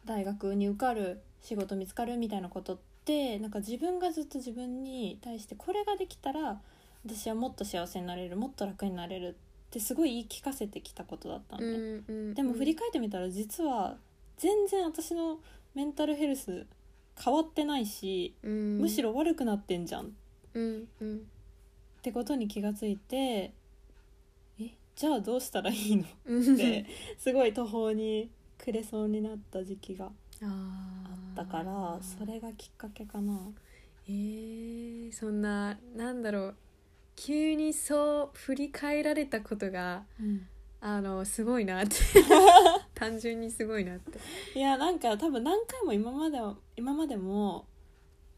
[0.06, 6.60] 大学に受かる仕事見つかるみたいなことってなんか自分がずっと自分に対してこれができたら
[7.06, 9.34] 私はもっと幸せになれるもっと楽になれるっ
[9.72, 11.68] てすごい言い聞かせてきたことだったのね。
[11.68, 13.98] うんうんでも振り返ってみたら実は
[14.38, 15.40] 全然私の
[15.76, 16.66] メンタルヘルス
[17.24, 18.78] 変わってないし、うん。
[18.80, 20.06] むしろ悪くなってんじゃん。
[20.06, 20.10] っ
[20.54, 21.22] うんうん。
[22.02, 23.54] てことに気がついて
[24.60, 26.06] えじゃあどうしたらいいの？
[26.26, 26.54] うん。
[26.56, 26.86] って
[27.18, 30.10] すごい途方に暮れそうになった時期があ
[30.42, 33.40] あったからそれがきっかけかな。
[34.08, 36.56] えー、そんななんだろう。
[37.16, 40.06] 急にそう振り返られたことが
[40.80, 41.96] あのすごいなって。
[42.94, 44.20] 単純にすごいなって。
[44.58, 47.66] いやなんか多分何回も今までは今までも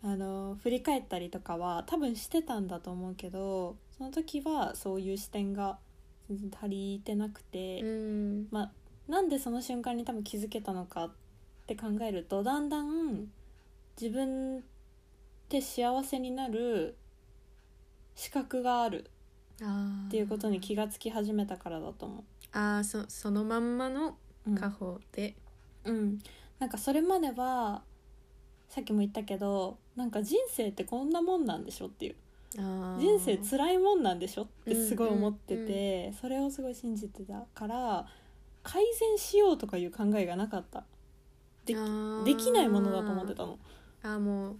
[0.02, 5.80] あの振り返ったりとかは多分してたんだと思うけどその時はそういう視点が
[6.30, 8.48] 全然足りてなくて、うん。
[8.52, 8.72] まあ
[9.08, 11.12] なんでその瞬間に多分気づけたのかっ
[11.66, 13.32] て考えるとだんだん
[14.00, 14.62] 自分っ
[15.50, 16.96] て幸せになる
[18.16, 19.10] 資格がある
[19.66, 24.52] っていうことに気がつき始めたからだと思あーそそのまんまのう。
[24.52, 24.56] うん。
[24.56, 25.36] 家宝で、
[25.86, 26.20] うん、
[26.60, 27.84] なんかそれまでは
[28.70, 32.16] さっきも言ったけどなんか人生ってこんなもんなんでしょっていう。
[32.52, 38.08] 人生辛いもんなんでしょってすごいうんうん思ってて、それをすごい信じてたから
[38.64, 40.84] 改善しようとかいう考えがなかった。
[41.66, 41.76] で
[42.26, 43.60] できないものだと思ってたの。
[44.02, 44.56] あーもう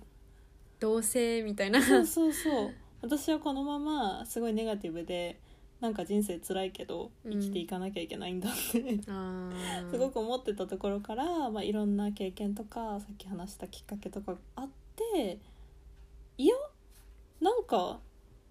[0.80, 1.82] 同性みたいな。
[1.82, 5.40] そうそうそう私はこのまますごいネガティブで
[5.80, 9.90] なんか人生辛いけど生きていかなきゃいけないんだって、あー。
[9.92, 15.40] すごく思ってたところから、まあ、いろんな経験とかさっき話したきっかけとかがあって
[16.38, 16.56] いや
[17.40, 18.00] なんか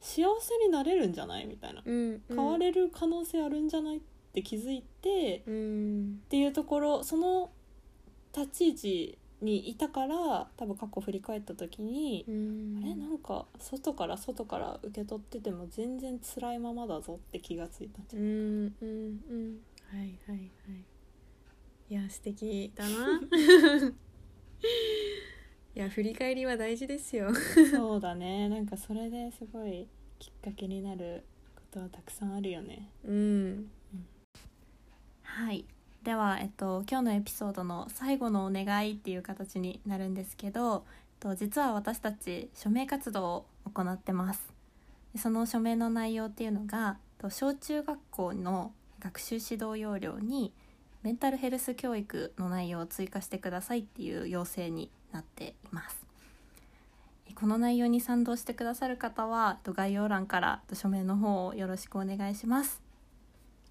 [0.01, 1.83] 幸せになれるんじゃないみたいな。
[1.85, 2.37] うんうん。
[2.37, 4.01] 変われる可能性あるんじゃないっ
[4.33, 7.51] て気づいて、っうんていうところその
[8.35, 12.79] 立ち位置にいたから多分過去振り返った時にう、ん。
[12.79, 12.95] あれ？
[12.95, 18.03] なんか外から外から受け取ってても全然辛いままだぞって気がついた。
[18.03, 19.61] んじゃうんうんうん。
[19.97, 20.85] はいはいはい。
[21.91, 23.21] いや素敵だな。
[25.75, 27.33] いや振り返りは大事ですよ。
[27.71, 28.49] そうだね。
[28.49, 29.87] なんかそれですごい
[30.19, 31.23] きっかけになる
[31.55, 32.91] ことはたくさんあるよね。
[33.05, 33.71] うん。
[35.23, 35.65] はい
[36.09, 40.81] では、えっと、今日のエピソードの最後のお願いっていう形になるんですけど、えっ
[41.21, 44.41] と、実は私たち署名活動を行ってます。
[45.19, 46.97] その署名の内容っていうのが
[47.29, 50.55] 小中学校の学習指導要領に
[51.03, 56.07] メンタルヘルス教育の内容を追加してくださいっていう要請になっています。
[57.35, 62.81] この内容に賛同してくださる方は概要欄から署名の方をよろしくお願いします。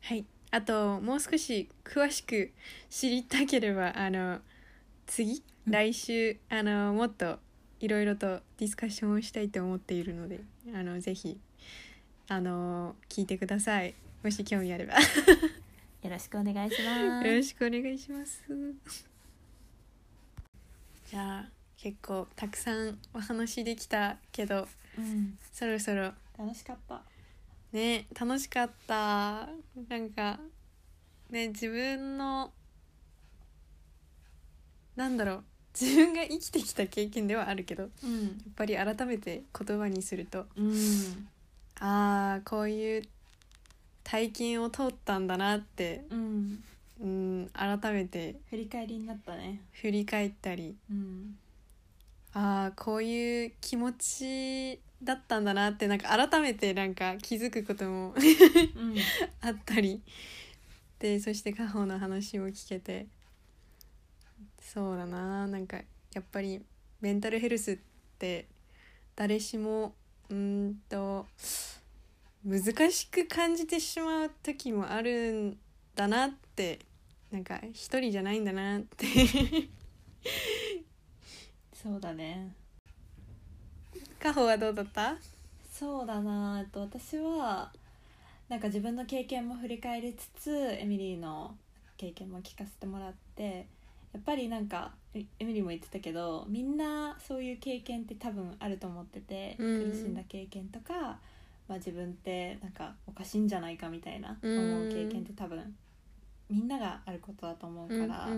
[0.02, 0.37] はい。
[0.52, 2.52] あともう少し詳しく
[2.90, 4.40] 知りたければあの
[5.06, 5.44] 次？
[5.66, 5.72] うん。
[5.74, 6.38] 来週？
[6.50, 7.40] あのもっと
[7.80, 10.40] いろいろとディスカッションをしたいと思っているので
[10.74, 11.38] あのぜひ
[12.30, 13.94] あの聞いてください。
[14.24, 14.94] もし興味あれば。
[14.94, 15.00] よ
[16.04, 17.28] よろしくお願いします。
[17.30, 18.44] ろしくお願いします。
[21.10, 24.68] じゃあ結構たくさんお話できたけど
[24.98, 25.38] うん。
[25.54, 27.02] そろそろ楽しかった
[27.72, 29.48] ね楽しかった。
[29.90, 30.40] なんか
[31.30, 32.52] ね自分の
[34.96, 35.44] なんだろう。
[35.80, 41.28] 自分が生きてきた経験ではあるけどやっうんぱり改めて言葉にするとうん。
[41.80, 43.04] ああこういう
[44.04, 46.64] 体験を通ったんだなってうん。
[47.00, 49.62] うん改めて振り返りになったね。
[49.74, 51.38] 振り返ったりうん。
[52.34, 58.96] ああこういう気持ちだったんだなってなんか改めてなんか気づくこともうん。
[59.42, 60.02] あったり。
[61.00, 63.08] でそして家宝の話も聞けて。
[64.60, 65.48] そうだな。
[65.48, 65.78] なんか
[66.14, 66.62] やっぱり
[67.02, 67.78] メンタルヘルスっ
[68.18, 68.48] って
[69.16, 69.94] 誰しも
[70.30, 70.36] うー
[70.70, 71.28] んと
[72.44, 75.58] 難しく感じてしまう時もあるん
[75.96, 76.80] だなって。
[77.30, 79.06] なんか一人じゃないんだなって。
[81.74, 82.56] そうだね
[84.20, 85.16] カホはどうだった？
[85.72, 86.66] そうだな。
[86.72, 87.72] と私は
[88.50, 91.56] なんか自分の経験も振り返りつつエミリーの
[91.98, 93.68] 経験も聞かせてもらって
[94.14, 99.92] やっぱりなんかエエミリーも言ってたけどみんなそういう経験って多分あると思ってて、うん。
[99.92, 101.20] 苦しんだ経験とか、
[101.68, 105.76] まあ、自分ってなんかおかしいんじゃないかみたいなうん思う経験って多分
[106.50, 108.36] みんながあることだと思うから、や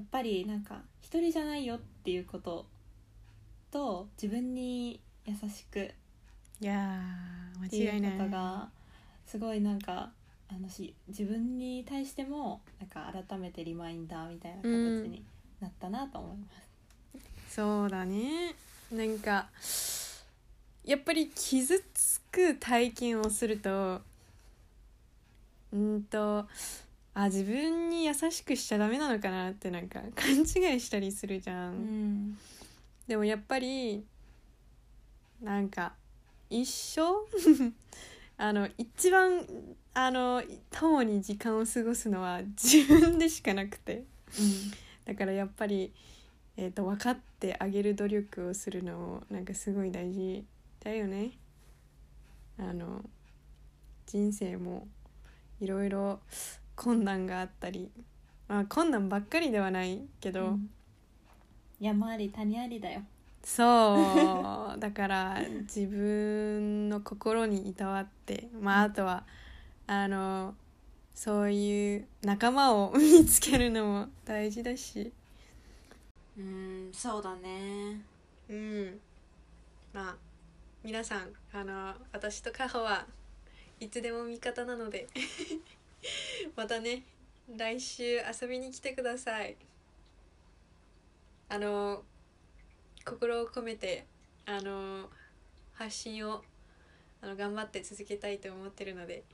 [0.00, 2.64] っぱりなんか一人じゃないよっていうこと
[3.70, 5.90] と自分に優しく
[6.60, 8.12] いやーってい間違いうない。
[8.18, 8.68] ことが
[9.26, 10.10] すごいなんか
[10.50, 14.68] あのし自分に対してもなんか改めてリマインダーみたいな形
[15.08, 15.22] に
[15.60, 16.46] なったなと思いま
[17.50, 17.54] す。
[17.54, 18.54] そうだね。
[18.92, 19.48] なんか
[20.84, 24.00] やっぱり傷つく体験をすると
[25.72, 26.46] うんと
[27.12, 32.38] あ自分に優しくしちゃダメなのかなってなんか勘違いしたりするじゃん、うん
[33.08, 34.04] でもやっぱり
[35.40, 35.94] なんか
[36.50, 37.02] 一生
[38.36, 39.46] あの一番
[39.94, 44.04] あの共に時間を過ごすのは自分でしかなくて
[44.38, 44.70] うん
[45.06, 45.92] だからやっぱり、
[46.58, 50.44] えー、と分かってあげる努力をするのもなんかすごい大事
[50.80, 51.32] だよね。
[52.58, 53.02] あの
[54.04, 54.86] 人生も
[55.60, 56.20] いろいろ
[56.76, 57.90] 困難があったり、
[58.48, 60.70] まあ、困難ばっかりではないけど、うん
[61.80, 63.02] 山あり谷ありだよ。
[63.42, 64.78] そう。
[64.78, 69.24] だから自分の心にいたわって、 まあ、あとは
[69.86, 70.54] あの
[71.14, 75.12] そういう仲間を見つけるのも大事だし。
[76.36, 78.00] うんそうだね。
[78.48, 79.00] うん。
[79.92, 80.16] まあ
[80.84, 83.06] 皆さんあの私とカホは
[83.80, 85.06] いつでも味方なので。
[86.56, 87.02] またね
[87.56, 89.56] 来週遊びに来てください
[91.50, 92.02] あの
[93.06, 94.04] 心を込めて
[94.44, 95.08] あの
[95.72, 96.42] 発信を
[97.22, 99.24] あの頑張って続けたいと思ってるので。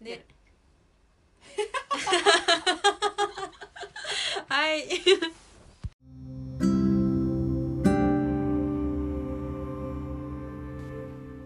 [0.00, 0.24] ね。
[4.48, 4.84] はい。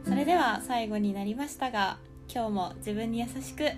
[0.04, 1.98] それでは最後になりましたが
[2.32, 3.70] 今日も自分に優しく。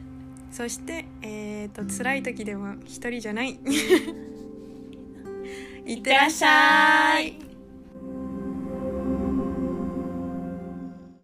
[0.51, 3.61] そしてえっ、と辛い時でも一人じゃない
[5.91, 7.49] いってらっしゃい。